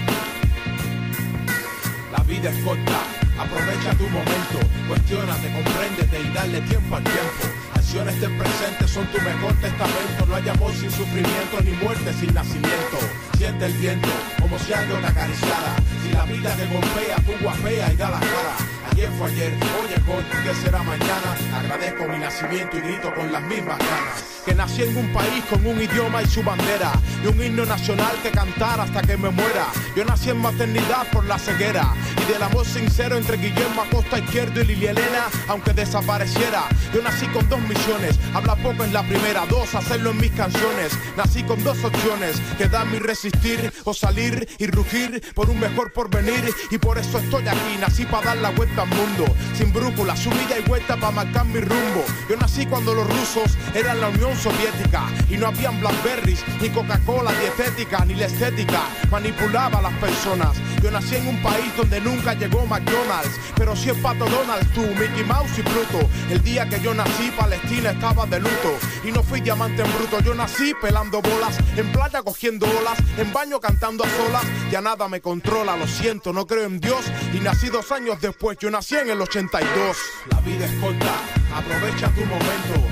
[2.12, 3.00] La vida es corta,
[3.40, 7.61] aprovecha tu momento, cuestionate, compréndete y dale tiempo al tiempo
[7.92, 10.24] acciones del presente son tu mejor testamento.
[10.26, 12.96] No hay amor sin sufrimiento, ni muerte sin nacimiento.
[13.36, 14.08] Siente el viento
[14.40, 15.76] como si algo te acariciara.
[16.02, 18.81] Si la vida te golpea, tú guapea y da la cara.
[19.02, 21.36] Ayer fue ayer, hoy es hoy, ¿qué será mañana?
[21.56, 25.64] Agradezco mi nacimiento y grito con las mismas ganas que nací en un país con
[25.66, 29.66] un idioma y su bandera y un himno nacional que cantar hasta que me muera.
[29.96, 34.60] Yo nací en maternidad por la ceguera y del amor sincero entre Guillermo Acosta Izquierdo
[34.60, 36.64] y Lili Elena, aunque desapareciera.
[36.92, 40.92] Yo nací con dos misiones, habla poco en la primera, dos, hacerlo en mis canciones.
[41.16, 46.52] Nací con dos opciones, quedarme y resistir o salir y rugir por un mejor porvenir
[46.70, 47.76] y por eso estoy aquí.
[47.80, 49.24] Nací para dar la vuelta mundo,
[49.56, 52.04] sin brújula, subida y vuelta para marcar mi rumbo.
[52.28, 57.32] Yo nací cuando los rusos eran la Unión Soviética y no habían Blackberries, ni Coca-Cola
[57.32, 60.56] dietética, ni la estética manipulaba a las personas.
[60.82, 64.82] Yo nací en un país donde nunca llegó McDonald's, pero si es Pato Donald, tú,
[64.82, 66.08] Mickey Mouse y Pluto.
[66.30, 70.20] El día que yo nací, Palestina estaba de luto y no fui diamante en bruto.
[70.20, 74.42] Yo nací pelando bolas, en playa cogiendo olas, en baño cantando a solas.
[74.70, 77.02] Ya nada me controla, lo siento, no creo en Dios
[77.32, 78.58] y nací dos años después.
[78.58, 79.96] Yo nací en el 82.
[80.30, 81.14] La vida es corta,
[81.54, 82.88] aprovecha tu momento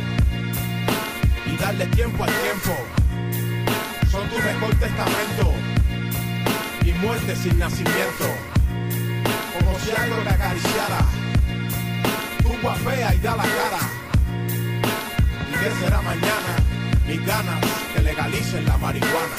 [1.46, 2.76] y darle tiempo al tiempo.
[4.08, 5.52] Son tu mejor testamento
[6.84, 8.24] y muerte sin nacimiento.
[9.58, 11.00] Como si algo te acariciara,
[12.42, 13.80] tú guapea y da la cara.
[15.48, 16.56] ¿Y qué será mañana?
[17.06, 17.60] Mis ganas
[17.94, 19.36] que legalicen la marihuana.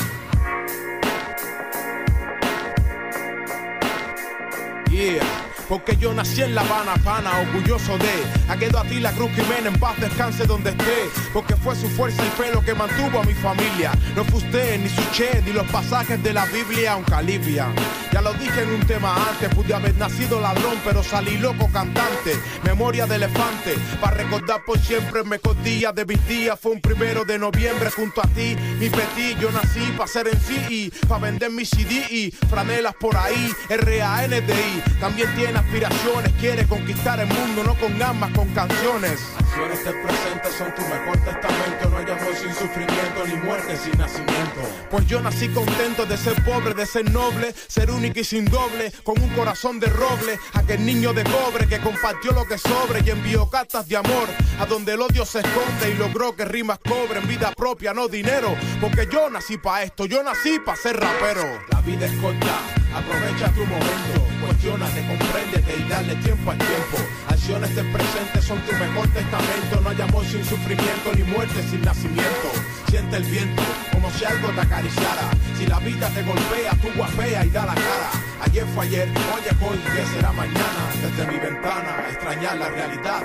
[4.91, 5.40] Yeah.
[5.71, 8.51] Porque yo nací en La Habana, pana, orgulloso de.
[8.51, 11.09] Aquedo a ti la Cruz Jiménez, en paz descanse donde esté.
[11.31, 13.93] Porque fue su fuerza y fe lo que mantuvo a mi familia.
[14.13, 17.73] No fue usted, ni su che, ni los pasajes de la Biblia, aunque alivian.
[18.11, 22.37] Ya lo dije en un tema antes, pude haber nacido ladrón, pero salí loco cantante.
[22.63, 26.59] Memoria de elefante, para recordar por siempre el mejor día de mis días.
[26.59, 29.39] Fue un primero de noviembre junto a ti, mi petit.
[29.39, 33.53] Yo nací para ser en sí y para vender mi CD y franelas por ahí.
[33.69, 39.21] R-A-N-D-I, también tiene aspiraciones, quiere conquistar el mundo, no con gamas, con canciones.
[39.37, 43.97] Acciones del presente son tu mejor testamento, no hay amor sin sufrimiento, ni muerte sin
[43.97, 44.61] nacimiento.
[44.89, 48.91] Pues yo nací contento de ser pobre, de ser noble, ser único y sin doble,
[49.03, 53.11] con un corazón de roble, aquel niño de cobre que compartió lo que sobre y
[53.11, 54.27] envió cartas de amor
[54.59, 58.55] a donde el odio se esconde y logró que rimas cobren vida propia, no dinero,
[58.79, 61.43] porque yo nací para esto, yo nací para ser rapero.
[61.71, 62.57] La vida es corta,
[62.95, 66.97] aprovecha tu momento, cuestionate, comprende y darle tiempo al tiempo.
[67.41, 69.81] Acciones del presente son tu mejor testamento.
[69.81, 72.51] No hay amor sin sufrimiento ni muerte sin nacimiento.
[72.87, 75.31] Siente el viento como si algo te acariciara.
[75.57, 78.11] Si la vida te golpea, tú guapea y da la cara.
[78.41, 80.91] Ayer fue ayer, hoy es hoy, ¿qué será mañana?
[81.01, 83.23] Desde mi ventana, extrañar la realidad.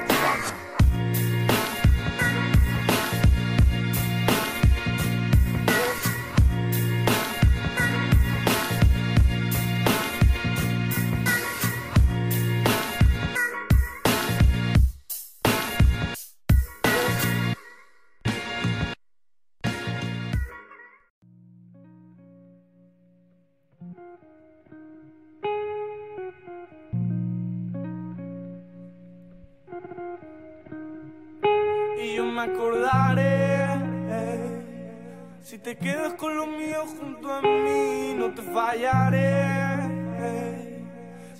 [35.66, 39.80] Te quedas con lo mío junto a mí, no te fallaré.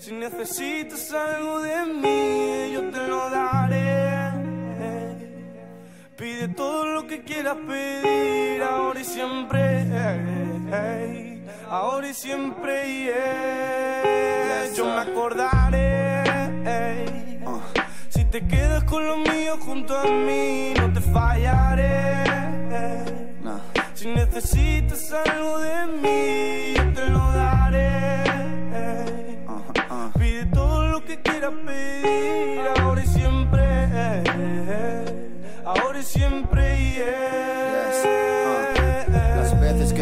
[0.01, 4.33] Si necesitas algo de mí, yo te lo daré.
[6.17, 9.87] Pide todo lo que quieras pedir, ahora y siempre.
[11.71, 13.15] ahora y siempre,
[14.75, 16.25] yo me acordaré.
[18.09, 22.26] Si te quedas con lo mío junto a mí, no te fallaré.
[24.07, 28.25] Si necesitas algo de mí, te lo daré.
[31.07, 33.63] Que quiera pedir ahora y siempre,
[35.65, 38.26] ahora y siempre, que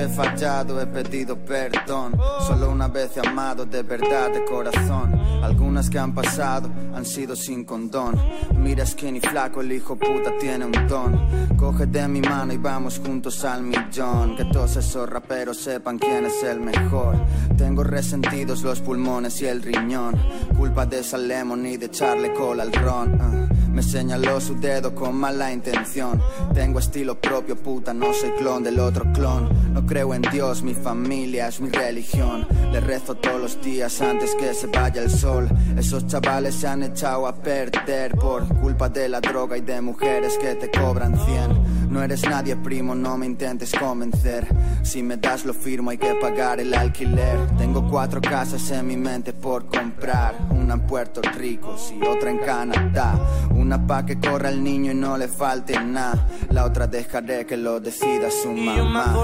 [0.04, 2.14] he fallado he pedido perdón,
[2.46, 5.14] solo una vez he amado de verdad, de corazón.
[5.42, 8.14] Algunas que han pasado han sido sin condón.
[8.56, 11.56] Mira skinny flaco, el hijo puta tiene un don.
[11.56, 14.36] Coge de mi mano y vamos juntos al millón.
[14.36, 17.16] Que todos esos raperos sepan quién es el mejor.
[17.56, 20.16] Tengo resentidos los pulmones y el riñón.
[20.56, 23.18] Culpa de esa lemon y de echarle cola al ron.
[23.20, 26.22] Ah, me señaló su dedo con mala intención.
[26.54, 29.74] Tengo estilo propio, puta, no soy clon del otro clon.
[29.74, 32.46] No creo en Dios, mi familia es mi religión.
[32.72, 35.48] Le rezo todos los días antes que se vaya el sol.
[35.76, 40.38] Esos chavales se han echado a perder por culpa de la droga y de mujeres
[40.38, 41.83] que te cobran 100.
[41.94, 44.48] No eres nadie, primo, no me intentes convencer.
[44.82, 47.38] Si me das lo firmo, hay que pagar el alquiler.
[47.56, 50.34] Tengo cuatro casas en mi mente por comprar.
[50.50, 53.14] Una en Puerto Rico y otra en Canadá.
[53.50, 56.26] Una pa' que corra el niño y no le falte nada.
[56.50, 59.14] La otra dejaré que lo decida su mamá.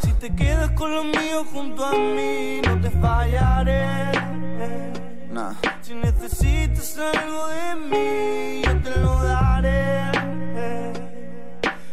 [0.00, 4.12] Si te quedas con lo mío junto a mí, no te fallaré.
[5.82, 10.12] Si necesitas algo de mí, yo te lo daré.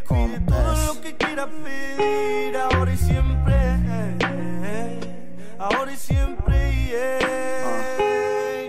[0.07, 3.55] Pide todo lo que quieras pedir, ahora y siempre.
[5.57, 6.91] Ahora y siempre,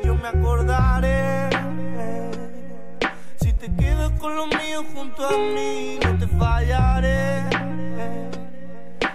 [0.02, 1.50] yo me acordaré.
[3.37, 7.44] Si te quedas con lo mío junto a mí, no te fallaré.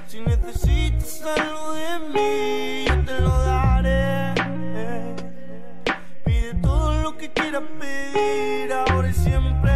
[0.06, 3.47] Si necesitas algo de mí, yo te lo daré.
[8.74, 9.72] Ahora y siempre.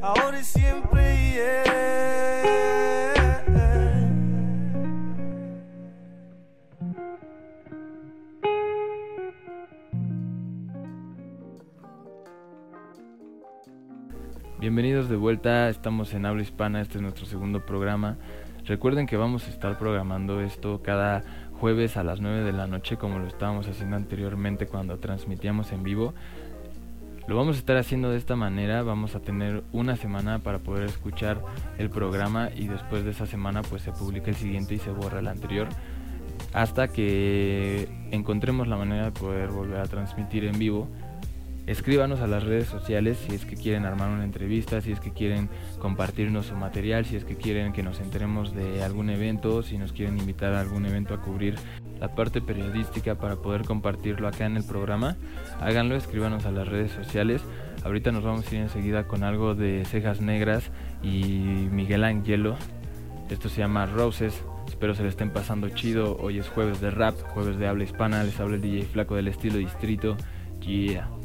[0.00, 0.96] Ahora y siempre,
[14.58, 18.16] Bienvenidos de vuelta, estamos en Habla Hispana, este es nuestro segundo programa.
[18.64, 21.22] Recuerden que vamos a estar programando esto cada
[21.60, 25.82] jueves a las 9 de la noche como lo estábamos haciendo anteriormente cuando transmitíamos en
[25.82, 26.14] vivo.
[27.26, 30.84] Lo vamos a estar haciendo de esta manera, vamos a tener una semana para poder
[30.84, 31.42] escuchar
[31.76, 35.18] el programa y después de esa semana pues se publica el siguiente y se borra
[35.18, 35.68] el anterior.
[36.52, 40.88] Hasta que encontremos la manera de poder volver a transmitir en vivo
[41.66, 45.12] Escríbanos a las redes sociales si es que quieren armar una entrevista, si es que
[45.12, 45.48] quieren
[45.80, 49.92] compartirnos su material, si es que quieren que nos enteremos de algún evento, si nos
[49.92, 51.56] quieren invitar a algún evento a cubrir
[51.98, 55.16] la parte periodística para poder compartirlo acá en el programa.
[55.60, 57.42] Háganlo, escríbanos a las redes sociales.
[57.84, 60.70] Ahorita nos vamos a ir enseguida con algo de Cejas Negras
[61.02, 62.56] y Miguel Angelo.
[63.28, 64.40] Esto se llama Roses.
[64.68, 66.16] Espero se le estén pasando chido.
[66.20, 68.22] Hoy es jueves de rap, jueves de habla hispana.
[68.22, 70.16] Les habla el DJ Flaco del estilo Distrito.
[70.60, 71.15] Yeah.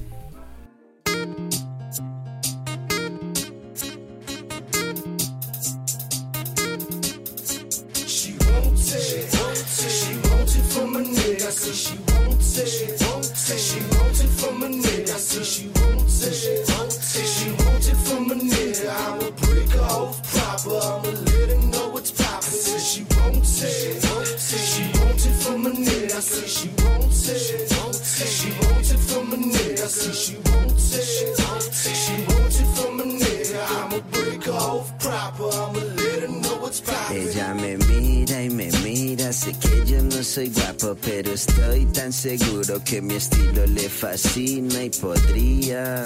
[40.32, 46.06] Soy guapo, pero estoy tan seguro que mi estilo le fascina y podría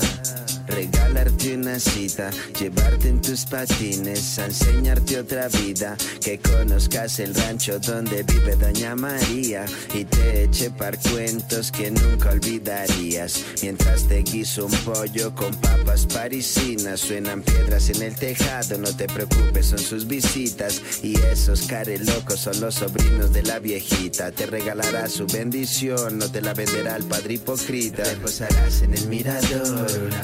[1.54, 8.24] una cita, llevarte en tus patines, a enseñarte otra vida, que conozcas el rancho donde
[8.24, 13.44] vive Doña María y te eche par cuentos que nunca olvidarías.
[13.62, 19.06] Mientras te guiso un pollo con papas parisinas, suenan piedras en el tejado, no te
[19.06, 24.32] preocupes, son sus visitas y esos care locos son los sobrinos de la viejita.
[24.32, 28.04] Te regalará su bendición, no te la venderá el padre hipócrita.
[28.04, 30.24] Te posarás en el mirador, una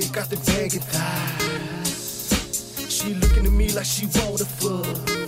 [0.00, 2.40] got the banging thighs.
[2.88, 5.21] She looking at me like she wanna fuck.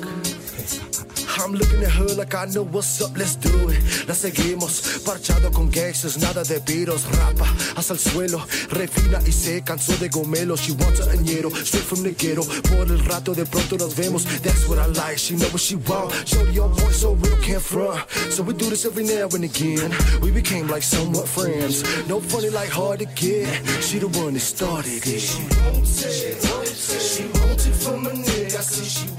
[1.38, 4.08] I'm looking at her like I know what's up, let's do it.
[4.08, 9.62] La seguimos, parchado con gangsters, nada de piros, rapa hasta el suelo, refina y se
[9.62, 10.56] cansó de gomelo.
[10.56, 12.42] She wants a añero, straight from the ghetto.
[12.70, 15.18] Por el rato de pronto nos vemos, that's what I like.
[15.18, 16.12] She know what she want.
[16.26, 18.08] Shorty your boy so real, can't front.
[18.30, 19.90] So we do this every now and again.
[20.20, 21.82] We became like somewhat friends.
[22.08, 23.48] No funny like hard to get.
[23.82, 25.20] She the one that started it.
[25.20, 26.54] She wants she it
[28.24, 28.62] nigga.
[28.62, 29.13] See she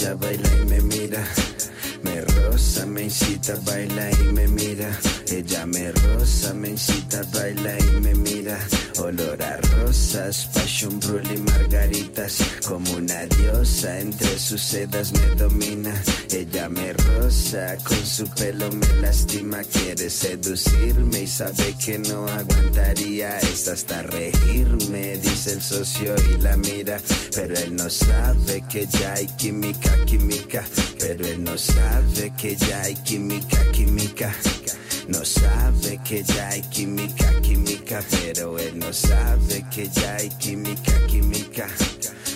[0.00, 1.22] ya baila y me mira.
[2.02, 4.88] Me rosa, me incita, baila y me mira.
[5.30, 8.58] Ella me rosa, me incita, baila y me mira.
[8.98, 12.38] Olor a rosas, passion brul y margaritas.
[12.66, 15.94] Como una diosa, entre sus sedas me domina.
[16.32, 19.62] Ella me rosa, con su pelo me lastima.
[19.62, 23.38] Quiere seducirme y sabe que no aguantaría.
[23.38, 27.00] Está hasta regirme, dice el socio y la mira.
[27.36, 30.64] Pero él no sabe que ya hay química, química.
[30.98, 34.34] Pero él no sabe que ya hay química, química.
[35.10, 40.92] No sabe que ya hay química, química, pero él no sabe que ya hay química,
[41.08, 41.66] química.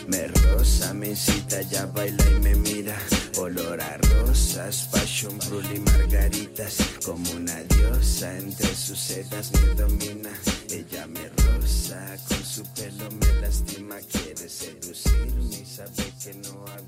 [0.08, 2.96] Me rosa, me incita, ya baila y me mira.
[3.38, 6.76] Olor a rosas, passion, brul y margaritas.
[7.04, 10.30] Como una diosa, entre sus sedas me domina.
[10.68, 13.96] Ella me rosa, con su pelo me lastima.
[14.10, 16.83] Quiere seducirme y sabe que no aguantaría.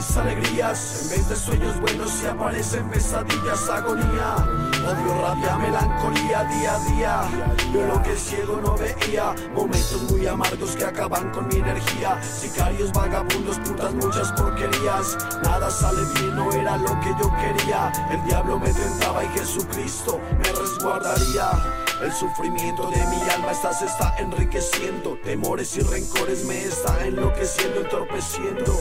[0.00, 1.02] Mis alegrías.
[1.02, 4.34] En vez de sueños buenos se aparecen pesadillas, agonía.
[4.88, 7.54] Odio, rabia, melancolía día a día.
[7.72, 9.34] Yo lo que ciego no veía.
[9.54, 12.18] Momentos muy amargos que acaban con mi energía.
[12.22, 15.18] Sicarios, vagabundos, putas, muchas porquerías.
[15.42, 17.92] Nada sale bien, no era lo que yo quería.
[18.10, 21.79] El diablo me tentaba y Jesucristo me resguardaría.
[22.02, 25.18] El sufrimiento de mi alma está, se está enriqueciendo.
[25.22, 28.74] Temores y rencores me está enloqueciendo, entorpeciendo.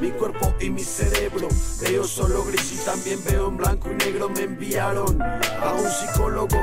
[0.00, 1.48] Mi cuerpo y mi cerebro.
[1.80, 4.28] Veo solo gris y también veo en blanco y negro.
[4.28, 6.56] Me enviaron a un psicólogo.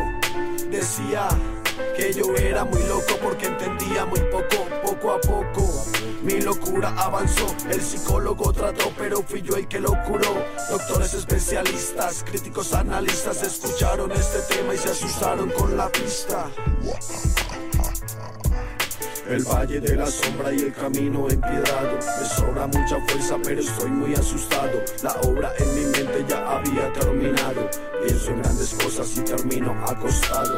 [0.72, 1.28] decía
[1.97, 3.47] que yo era muy loco porque
[6.38, 10.46] Mi locura avanzó, el psicólogo trató, pero fui yo el que lo curó.
[10.70, 16.48] Doctores especialistas, críticos analistas escucharon este tema y se asustaron con la pista.
[19.28, 21.98] El valle de la sombra y el camino empiedrado.
[21.98, 24.84] Me sobra mucha fuerza, pero estoy muy asustado.
[25.02, 27.68] La obra en mi mente ya había terminado.
[28.06, 30.56] Pienso en grandes cosas y termino acostado.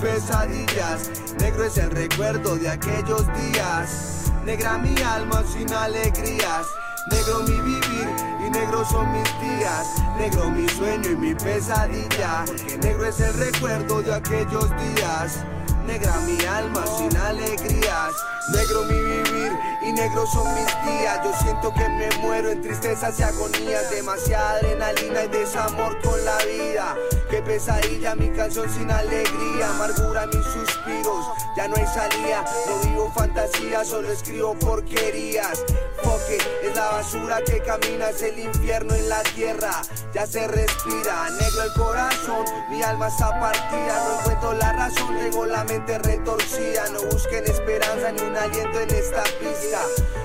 [0.00, 6.66] Pesadillas, negro es el recuerdo de aquellos días, negra mi alma sin alegrías,
[7.10, 8.08] negro mi vivir
[8.46, 9.86] y negros son mis días,
[10.16, 15.44] negro mi sueño y mi pesadilla, porque negro es el recuerdo de aquellos días,
[15.86, 18.12] negra mi alma sin alegrías.
[18.48, 21.20] Negro mi vivir y negro son mis días.
[21.22, 23.90] Yo siento que me muero en tristezas y agonías.
[23.90, 26.96] Demasiada adrenalina y desamor con la vida.
[27.38, 29.70] Qué pesadilla mi canción sin alegría.
[29.70, 31.24] Amargura mis suspiros.
[31.56, 32.44] Ya no hay salida.
[32.66, 35.64] No vivo fantasía, solo escribo porquerías.
[36.02, 38.10] Foque es la basura que camina.
[38.10, 39.70] Es el infierno en la tierra.
[40.12, 41.30] Ya se respira.
[41.30, 42.44] Negro el corazón.
[42.70, 44.04] Mi alma está partida.
[44.04, 45.16] No encuentro la razón.
[45.16, 46.88] Tengo la mente retorcida.
[46.92, 49.80] No busquen esperanza ni una aliento en esta pista.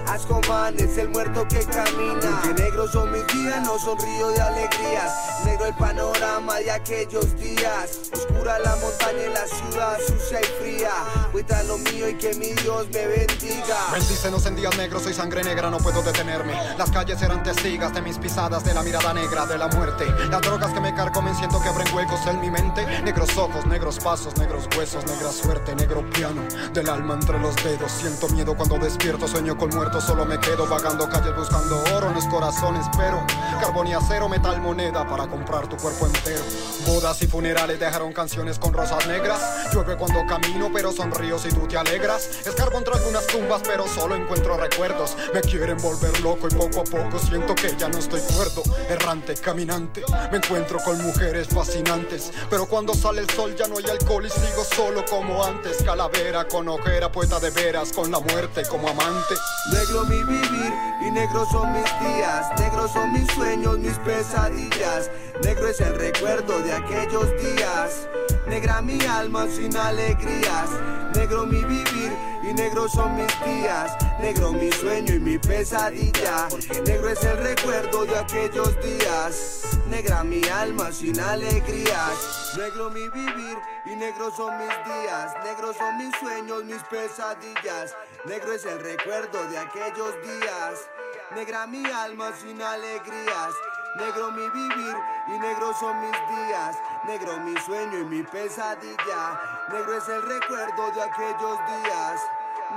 [0.07, 2.41] Ascoman es el muerto que camina.
[2.41, 5.32] Que negros son mis días, no son río de alegrías.
[5.45, 8.11] Negro el panorama de aquellos días.
[8.13, 10.91] Oscura la montaña en la ciudad, sucia y fría.
[11.31, 13.77] Voy lo mío y que mi Dios me bendiga.
[13.91, 16.53] Bendícenos en días negros, soy sangre negra, no puedo detenerme.
[16.77, 20.05] Las calles eran testigas de mis pisadas, de la mirada negra de la muerte.
[20.29, 22.85] Las drogas que me carcomen siento que abren huecos en mi mente.
[23.03, 26.41] Negros ojos, negros pasos, negros huesos, negra suerte, negro piano.
[26.73, 30.67] Del alma entre los dedos, siento miedo cuando despierto, sueño con muertos, solo me quedo
[30.67, 33.25] vagando calles buscando oro en los corazones, pero
[33.59, 36.43] carbón y acero, metal, moneda para comprar tu cuerpo entero.
[36.85, 39.73] Bodas y funerales dejaron canciones con rosas negras.
[39.73, 42.45] Llueve cuando camino, pero sonrío si tú te alegras.
[42.45, 45.17] Escarbo entre algunas tumbas, pero solo encuentro recuerdos.
[45.33, 48.61] Me quieren volver loco y poco a poco siento que ya no estoy cuerdo.
[48.89, 52.31] Errante, caminante, me encuentro con mujeres fascinantes.
[52.51, 55.81] Pero cuando sale el sol ya no hay alcohol y sigo solo como antes.
[55.81, 59.33] Calavera con ojera, poeta de veras, con la muerte como amante.
[59.71, 65.11] Negro mi vivir y negros son mis días, negros son mis sueños, mis pesadillas.
[65.43, 68.07] Negro es el recuerdo de aquellos días.
[68.47, 70.69] Negra mi alma sin alegrías.
[71.15, 72.11] Negro mi vivir
[72.43, 73.97] y negros son mis días.
[74.19, 76.47] Negro mi sueño y mi pesadilla.
[76.49, 79.79] Porque negro es el recuerdo de aquellos días.
[79.89, 82.53] Negra mi alma sin alegrías.
[82.57, 85.33] Negro mi vivir y negros son mis días.
[85.43, 87.95] Negros son mis sueños, mis pesadillas.
[88.25, 90.89] Negro es el recuerdo de aquellos días.
[91.35, 93.53] Negra mi alma sin alegrías.
[93.97, 94.95] Negro mi vivir
[95.27, 96.77] y negro son mis días.
[97.03, 99.67] Negro mi sueño y mi pesadilla.
[99.73, 102.21] Negro es el recuerdo de aquellos días.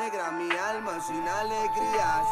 [0.00, 2.26] Negra mi alma sin alegrías.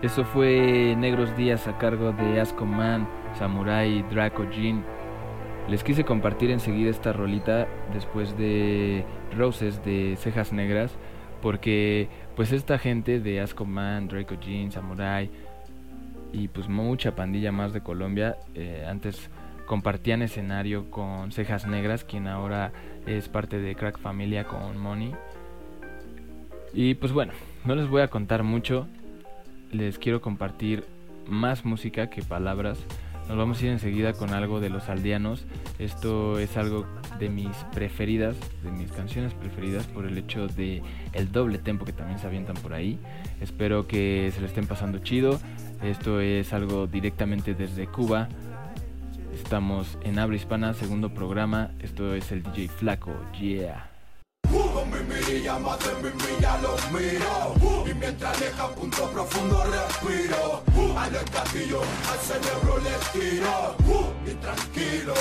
[0.00, 4.84] Eso fue Negros Días a cargo de Asco Man, Samurai, Draco Jean.
[5.68, 9.04] Les quise compartir enseguida esta rolita después de
[9.36, 10.96] Roses de Cejas Negras,
[11.42, 15.30] porque pues esta gente de Asco Man, Draco Jean, Samurai
[16.32, 19.30] y pues mucha pandilla más de Colombia eh, antes
[19.66, 22.70] compartían escenario con Cejas Negras, quien ahora
[23.04, 25.12] es parte de Crack Familia con Money.
[26.72, 27.32] Y pues bueno,
[27.64, 28.86] no les voy a contar mucho,
[29.72, 30.84] les quiero compartir
[31.26, 32.78] más música que palabras.
[33.28, 35.44] Nos vamos a ir enseguida con algo de los aldeanos.
[35.78, 36.86] Esto es algo
[37.18, 41.92] de mis preferidas, de mis canciones preferidas por el hecho de el doble tempo que
[41.92, 42.98] también se avientan por ahí.
[43.40, 45.38] Espero que se lo estén pasando chido.
[45.82, 48.28] Esto es algo directamente desde Cuba.
[49.34, 51.70] Estamos en Habla Hispana, segundo programa.
[51.80, 53.12] Esto es el DJ Flaco.
[53.38, 53.97] Yeah.
[54.78, 57.84] Con mi mirilla más de mi milla los miro.
[57.84, 60.62] Y mientras deja punto profundo respiro.
[60.96, 61.80] Al castillo,
[62.12, 63.74] al cerebro le tiro.
[64.24, 65.14] Y tranquilo,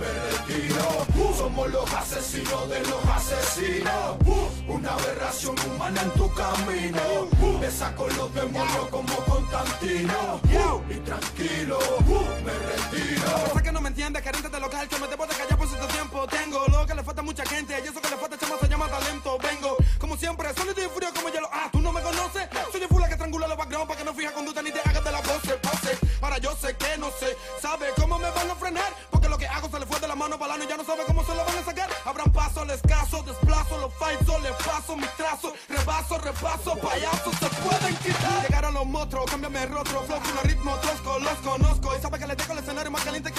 [0.00, 1.34] me retiro.
[1.36, 4.16] Somos los asesinos de los asesinos.
[4.66, 7.58] Una aberración humana en tu camino.
[7.60, 10.40] Me saco los demonios como Constantino.
[10.88, 11.78] Y tranquilo,
[12.46, 13.52] me retiro.
[13.54, 14.88] Sé que no me entiendes, gerente de local.
[14.88, 17.74] Que me debo de callar propósito este tiempo tengo lo que le falta mucha gente
[17.82, 19.38] y eso que le falta chama se llama talento.
[19.38, 21.48] Vengo como siempre sólido y frío como hielo.
[21.52, 24.14] Ah tú no me conoces soy el fula que estrangula los background para que no
[24.14, 25.98] fija conducta ni te hagas de la voz pase.
[26.20, 29.46] Para yo sé que no sé sabe cómo me van a frenar porque lo que
[29.46, 31.44] hago se le fue de la mano balano y ya no sabe cómo se lo
[31.44, 31.90] van a sacar.
[32.04, 37.48] Habrán paso al escaso desplazo los falsos les paso mis trazos repaso repaso payaso se
[37.62, 38.42] pueden quitar.
[38.42, 42.26] Llegaron los monstruos cámbiame el rostro flow con ritmo tosco los conozco y sabe que
[42.26, 43.35] les dejo el escenario más caliente que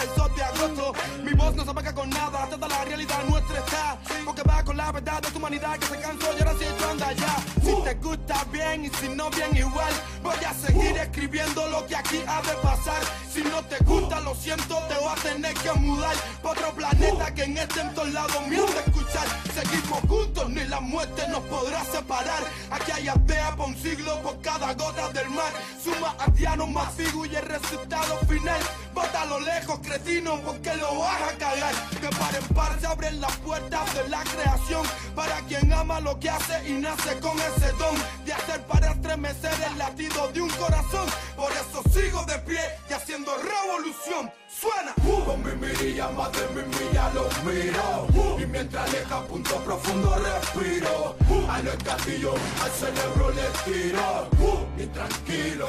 [1.23, 3.97] mi voz no se apaga con nada, toda la realidad nuestra está.
[4.25, 7.13] Porque va con la verdad de tu humanidad que se cansó y ahora sí anda
[7.13, 7.35] ya.
[7.63, 9.93] Si te gusta bien y si no bien igual,
[10.37, 13.01] voy a seguir escribiendo lo que aquí ha de pasar.
[13.31, 17.33] Si no te gusta, lo siento, te voy a tener que mudar pa' otro planeta
[17.33, 18.37] que en este en todos lados
[18.85, 19.27] escuchar.
[19.53, 22.43] Seguimos juntos, ni la muerte nos podrá separar.
[22.71, 25.51] Aquí hay aldea por un siglo por cada gota del mar.
[25.83, 28.59] Suma diano más y el resultado final.
[28.93, 31.73] Bota a lo lejos, cretino, porque lo vas a cagar.
[32.01, 34.83] Que par en par se abren las puertas de la creación.
[35.15, 39.53] Para quien ama lo que hace y nace con ese don de hacer para estremecer
[39.71, 41.07] el latido de un corazón.
[41.35, 42.59] Por eso sigo de pie
[42.89, 44.31] y haciendo revolución.
[44.47, 44.93] Suena.
[45.25, 48.07] Con mi mirilla, más de mi milla los miro.
[48.39, 51.15] Y mientras aleja punto profundo respiro.
[51.49, 54.29] A los gatillos, al cerebro le tiro.
[54.77, 55.67] Y tranquilo,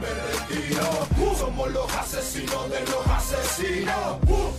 [0.00, 1.36] me retiro.
[1.38, 4.18] Somos los asesinos de los asesinos.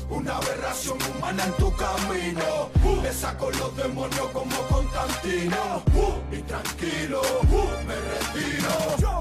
[0.09, 2.69] Una aberración humana en tu camino.
[3.01, 5.81] Le saco los demonios como Constantino.
[6.31, 7.21] Y tranquilo,
[7.87, 8.54] me retiro.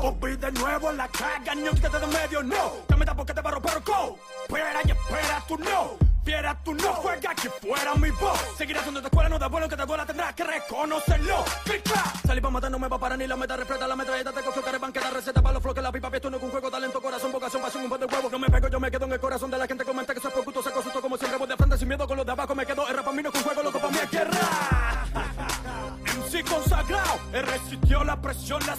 [0.03, 2.73] Volví de nuevo en la caga, no quítate de medio, no.
[2.89, 4.19] Que me da porque te barro, pero go.
[4.49, 6.15] Espera y espera, tú no.
[6.25, 8.41] Fiera, tú no juegas que fuera mi voz.
[8.57, 11.45] Seguirás donde te escuela, no da bueno que te duela, tendrás que reconocerlo.
[11.65, 12.27] Click, clap.
[12.27, 14.41] Salí pa' matar, no me va a parar ni la meta, refreta la metralleta, te
[14.41, 17.31] cogió que banqueta, receta para los floques, la pipa, esto no un juego, talento, corazón,
[17.31, 18.33] vocación, pasión, un par de huevos.
[18.33, 20.31] No me pego, yo me quedo en el corazón de la gente, comenta que soy
[20.31, 22.65] poquito, se susto como siempre, voy de frente sin miedo con los de abajo, me
[22.65, 25.05] quedo, el rap a mí no un juego, loco, pa' es guerra.
[26.05, 28.77] MC consagrado, él resistió la presión, la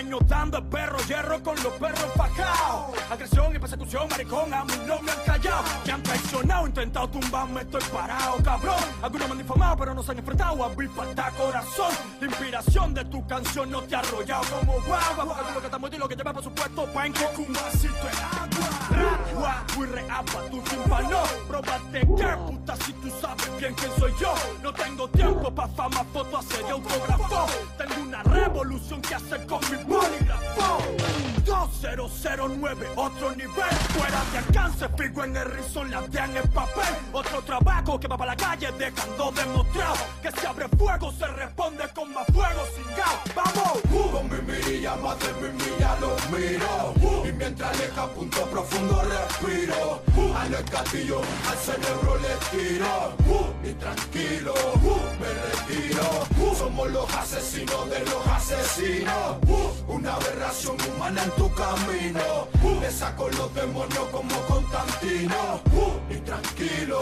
[0.00, 2.96] Dando el perro hierro con los perros fajados.
[3.10, 5.64] Agresión y persecución, maricón, a mí no me callado.
[5.86, 8.76] Me han traicionado, intentado tumbarme, estoy parado, cabrón.
[9.02, 11.92] Algunos me han difamado, pero no se han enfrentado a mi falta corazón.
[12.20, 15.24] La inspiración de tu canción no te ha arrollado como guagua.
[15.24, 18.22] Porque lo que estamos y lo que lleva, por supuesto, pa' en un vasito de
[18.22, 18.70] agua.
[18.90, 21.22] Ragua, muy reapa, tu tímpano.
[21.48, 24.34] Próbate que puta si tú sabes bien quién soy yo.
[24.62, 27.46] No tengo tiempo pa' fama, foto, hacer y autógrafo.
[27.78, 30.80] Tengo una revolución que hacer con mi bolígrafo.
[32.36, 33.70] 2009, otro nivel.
[33.96, 36.94] Fuera de alcance, figo en el rizo, latean en papel.
[37.12, 41.84] Otro trabajo que va para la calle, dejando demostrado que si abre fuego se responde
[41.94, 43.16] con más fuego sin gas.
[43.34, 43.80] ¡Vamos!
[44.12, 46.94] Con mi mirilla, más de mi milla los miro.
[47.28, 50.02] Y mientras aleja punto profundo respiro.
[50.36, 53.12] A los gatillos, al cerebro le tiro.
[53.62, 54.54] Y tranquilo,
[55.20, 56.56] me retiro.
[56.56, 59.36] Somos los asesinos de los asesinos.
[59.88, 62.48] Una aberración humana en tu camino.
[62.80, 65.19] Le saco los demonios como Constantino.
[65.20, 66.98] Y tranquilo,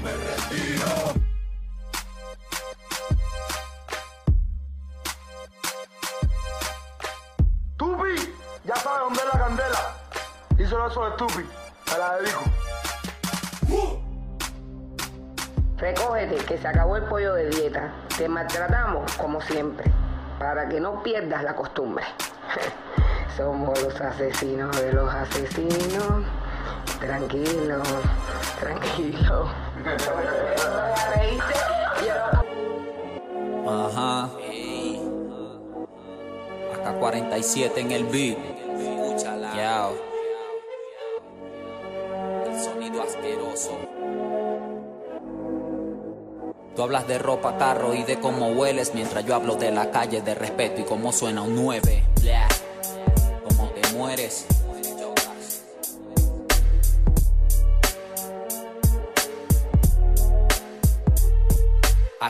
[0.00, 1.12] me retiro.
[7.76, 8.32] Tupi,
[8.64, 9.96] ya sabes dónde es la candela.
[10.56, 11.48] Hizo eso de Tupi,
[11.90, 12.42] me la dedico.
[15.78, 17.92] Recógete, que se acabó el pollo de dieta.
[18.16, 19.90] Te maltratamos como siempre,
[20.38, 22.04] para que no pierdas la costumbre.
[23.36, 26.37] Somos los asesinos de los asesinos.
[27.00, 27.82] Tranquilo,
[28.58, 29.48] tranquilo.
[33.66, 34.30] Ajá.
[36.74, 38.38] Acá 47 en el beat.
[39.56, 39.94] Yao.
[42.46, 43.78] El sonido asqueroso.
[46.74, 50.20] Tú hablas de ropa, carro y de cómo hueles mientras yo hablo de la calle,
[50.20, 52.04] de respeto y cómo suena un 9.
[52.22, 52.48] Blah.
[53.48, 54.46] Cómo te mueres.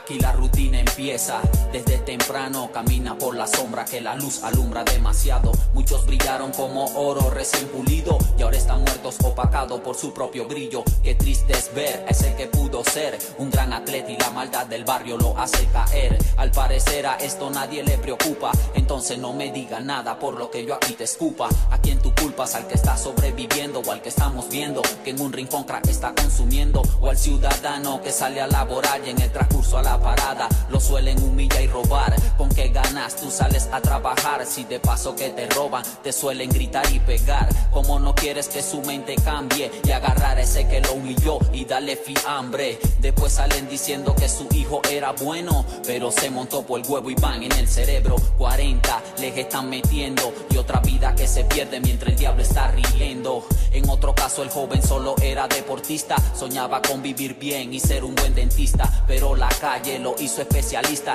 [0.08, 0.57] Aquí la rutina
[0.98, 5.52] desde temprano, camina por la sombra que la luz alumbra demasiado.
[5.72, 10.84] Muchos brillaron como oro recién pulido y ahora están muertos opacados por su propio brillo.
[11.02, 14.66] Qué triste es ver a ese que pudo ser un gran atleta y la maldad
[14.66, 16.18] del barrio lo hace caer.
[16.36, 20.64] Al parecer a esto nadie le preocupa, entonces no me diga nada por lo que
[20.64, 21.48] yo aquí te escupa.
[21.70, 25.20] A quien tú culpas, al que está sobreviviendo o al que estamos viendo que en
[25.20, 29.30] un rincón crack está consumiendo o al ciudadano que sale a laborar y en el
[29.30, 30.48] transcurso a la la parada.
[30.70, 32.14] Lo suelen humillar y robar.
[32.38, 34.46] ¿Con qué ganas tú sales a trabajar?
[34.46, 37.46] Si de paso que te roban, te suelen gritar y pegar.
[37.70, 41.66] Como no quieres que su mente cambie y agarrar a ese que lo humilló y
[41.66, 42.78] darle fiambre.
[43.00, 47.14] Después salen diciendo que su hijo era bueno, pero se montó por el huevo y
[47.16, 48.16] van en el cerebro.
[48.38, 53.46] 40 les están metiendo y otra vida que se pierde mientras el diablo está riendo.
[53.72, 58.14] En otro caso el joven solo era deportista, soñaba con vivir bien y ser un
[58.14, 60.40] buen dentista, pero la calle lo hizo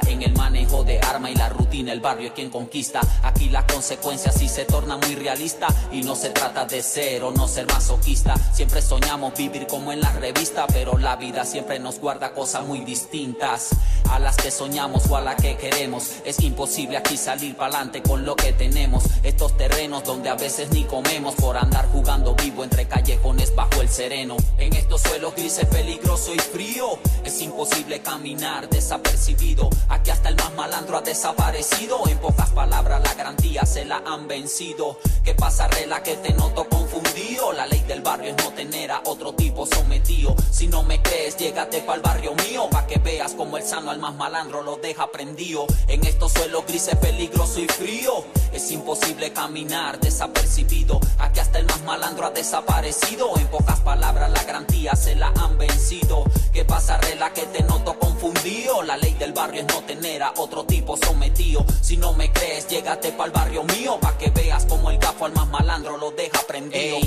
[0.09, 2.99] en el manejo de arma y la rutina, el barrio es quien conquista.
[3.23, 7.31] Aquí las consecuencias sí se torna muy realista y no se trata de ser o
[7.31, 8.35] no ser masoquista.
[8.53, 12.81] Siempre soñamos vivir como en la revista, pero la vida siempre nos guarda cosas muy
[12.81, 13.69] distintas
[14.09, 16.17] a las que soñamos o a las que queremos.
[16.25, 19.05] Es imposible aquí salir pa'lante con lo que tenemos.
[19.23, 23.89] Estos terrenos donde a veces ni comemos por andar jugando vivo entre callejones bajo el
[23.89, 24.35] sereno.
[24.57, 29.52] En estos suelos grises peligroso y frío, es imposible caminar desapercibido.
[29.89, 32.07] Aquí hasta el más malandro ha desaparecido.
[32.07, 34.97] En pocas palabras la garantía se la han vencido.
[35.23, 37.53] ¿Qué pasa, rela, que te noto confundido?
[37.53, 40.35] La ley del barrio es no tener a otro tipo sometido.
[40.51, 43.99] Si no me crees, llégate pa'l barrio mío, pa' que veas como el sano al
[43.99, 45.65] más malandro lo deja prendido.
[45.87, 50.99] En estos suelos grises peligroso y frío, es imposible caminar desapercibido.
[51.19, 53.37] Aquí hasta el más malandro ha desaparecido.
[53.37, 56.23] En pocas palabras, la garantía se la han vencido.
[56.51, 58.81] ¿Qué pasa, rela, que te noto confundido?
[58.83, 61.65] La ley del barrio es no tener a otro tipo sometido.
[61.81, 65.33] Si no me crees, llégate pa'l barrio mío, pa' que veas como el gafo al
[65.33, 66.97] más malandro lo deja prendido.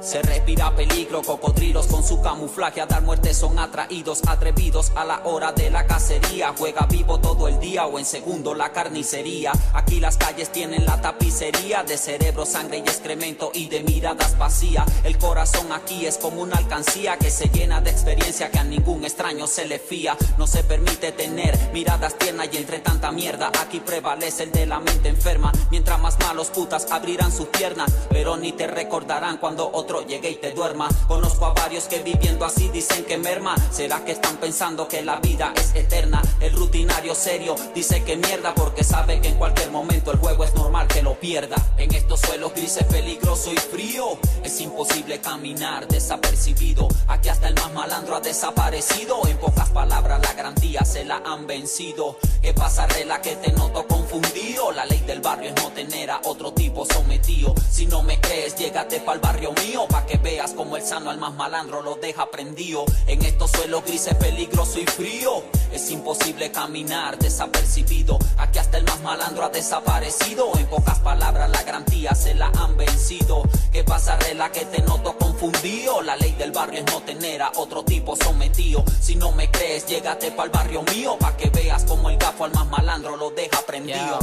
[0.00, 5.22] Se respira peligro, cocodrilos con su camuflaje a dar muerte son atraídos, atrevidos a la
[5.24, 6.54] hora de la cacería.
[6.56, 9.50] Juega vivo todo el día o en segundo la carnicería.
[9.74, 14.86] Aquí las calles tienen la tapicería de cerebro, sangre y excremento y de miradas vacías.
[15.02, 19.04] El corazón aquí es como una alcancía que se llena de experiencia que a ningún
[19.04, 20.16] extraño se le fía.
[20.38, 24.78] No se permite tener miradas tiernas y entre tanta mierda aquí prevalece el de la
[24.78, 25.50] mente enferma.
[25.72, 30.34] Mientras más malos putas abrirán sus piernas, pero ni te recordarán cuando otro llegue y
[30.34, 30.86] te duerma.
[31.06, 33.56] Conozco a varios que viviendo así dicen que merma.
[33.70, 36.20] ¿Será que están pensando que la vida es eterna?
[36.40, 40.54] El rutinario serio dice que mierda porque sabe que en cualquier momento el juego es
[40.54, 41.56] normal que lo pierda.
[41.78, 46.88] En estos suelos grises peligroso y frío es imposible caminar desapercibido.
[47.06, 49.26] Aquí hasta el más malandro ha desaparecido.
[49.26, 52.18] En pocas palabras la garantía se la han vencido.
[52.42, 54.70] ¿Qué pasa, rela, que te noto confundido?
[54.70, 57.54] La ley del barrio es no tener a otro tipo sometido.
[57.70, 61.18] Si no me crees, llégate pa'l barrio mío pa' que veas como el sano al
[61.18, 62.84] más malandro lo deja prendido.
[63.06, 68.18] En estos suelos grises peligroso y frío, es imposible caminar desapercibido.
[68.38, 70.50] Aquí hasta el más malandro ha desaparecido.
[70.58, 73.42] En pocas palabras, la garantía se la han vencido.
[73.70, 76.02] ¿Qué pasa, rela, que te noto confundido?
[76.02, 78.84] La ley del barrio es no tener a otro tipo sometido.
[79.00, 82.52] Si no me crees, llégate pa'l barrio mío, pa' que veas como el gafo al
[82.52, 84.18] más malandro lo deja prendido.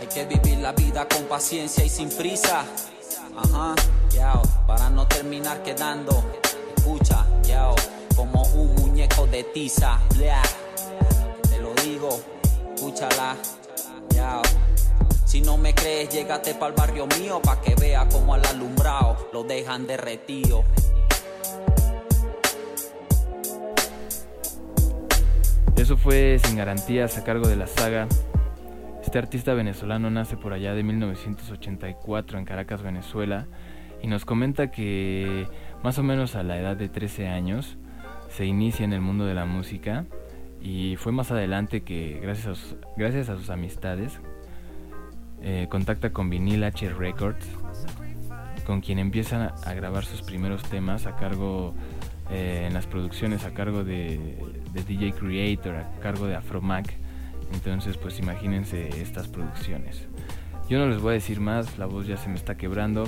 [0.00, 2.64] Hay que vivir la vida con paciencia y sin prisa.
[3.40, 3.74] Ajá,
[4.10, 6.24] yao, para no terminar quedando,
[6.76, 7.76] escucha, yao,
[8.16, 10.00] como un muñeco de tiza,
[11.48, 12.08] te lo digo,
[12.74, 13.36] escúchala,
[14.10, 14.42] yao.
[15.24, 19.44] Si no me crees, llégate pa'l barrio mío, pa' que vea como al alumbrado lo
[19.44, 20.64] dejan derretido.
[25.76, 28.08] Eso fue sin garantías a cargo de la saga.
[29.02, 33.46] Este artista venezolano nace por allá de 1984 en Caracas, Venezuela,
[34.02, 35.46] y nos comenta que
[35.82, 37.78] más o menos a la edad de 13 años
[38.28, 40.04] se inicia en el mundo de la música
[40.60, 44.20] y fue más adelante que gracias a sus, amistades
[45.42, 47.46] eh, contacta con Vinil H Records,
[48.66, 51.74] con quien empiezan a grabar sus primeros temas a cargo
[52.30, 54.36] eh, en las producciones a cargo de,
[54.72, 57.07] de, DJ Creator, a cargo de Afromac.
[57.52, 60.06] Entonces, pues imagínense estas producciones.
[60.68, 63.04] Yo no les voy a decir más, la voz ya se me está quebrando.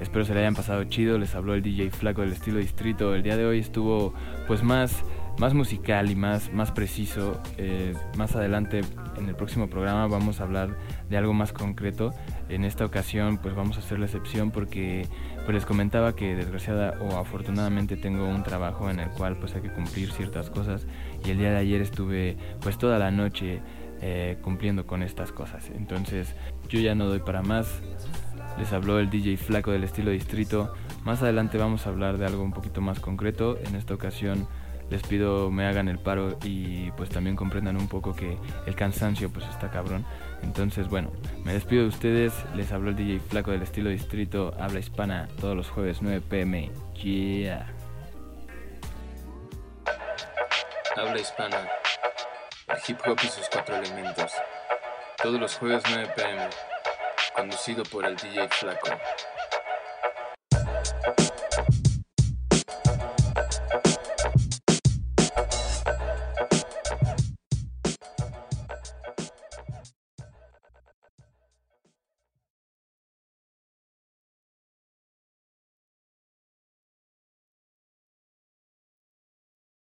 [0.00, 1.18] Espero se le hayan pasado chido.
[1.18, 3.14] Les habló el DJ Flaco del estilo distrito.
[3.14, 4.14] El día de hoy estuvo
[4.46, 5.04] pues más,
[5.38, 7.38] más musical y más, más preciso.
[7.58, 8.80] Eh, más adelante
[9.18, 10.78] en el próximo programa vamos a hablar
[11.10, 12.14] de algo más concreto.
[12.48, 15.06] En esta ocasión pues vamos a hacer la excepción porque
[15.50, 19.62] pues les comentaba que desgraciada o afortunadamente tengo un trabajo en el cual pues hay
[19.62, 20.86] que cumplir ciertas cosas
[21.24, 23.60] y el día de ayer estuve pues toda la noche
[24.00, 25.68] eh, cumpliendo con estas cosas.
[25.74, 26.36] Entonces
[26.68, 27.82] yo ya no doy para más.
[28.60, 30.72] Les habló el DJ Flaco del estilo distrito.
[31.02, 33.58] Más adelante vamos a hablar de algo un poquito más concreto.
[33.66, 34.46] En esta ocasión
[34.88, 39.30] les pido me hagan el paro y pues también comprendan un poco que el cansancio
[39.30, 40.04] pues está cabrón.
[40.42, 41.10] Entonces bueno,
[41.44, 42.32] me despido de ustedes.
[42.54, 44.54] Les habló el DJ Flaco del estilo distrito.
[44.58, 46.70] Habla hispana todos los jueves 9 pm.
[46.94, 47.66] Yeah.
[50.96, 51.68] Habla hispana.
[52.68, 54.32] El hip hop y sus cuatro elementos.
[55.22, 56.48] Todos los jueves 9 pm.
[57.34, 58.88] Conducido por el DJ Flaco.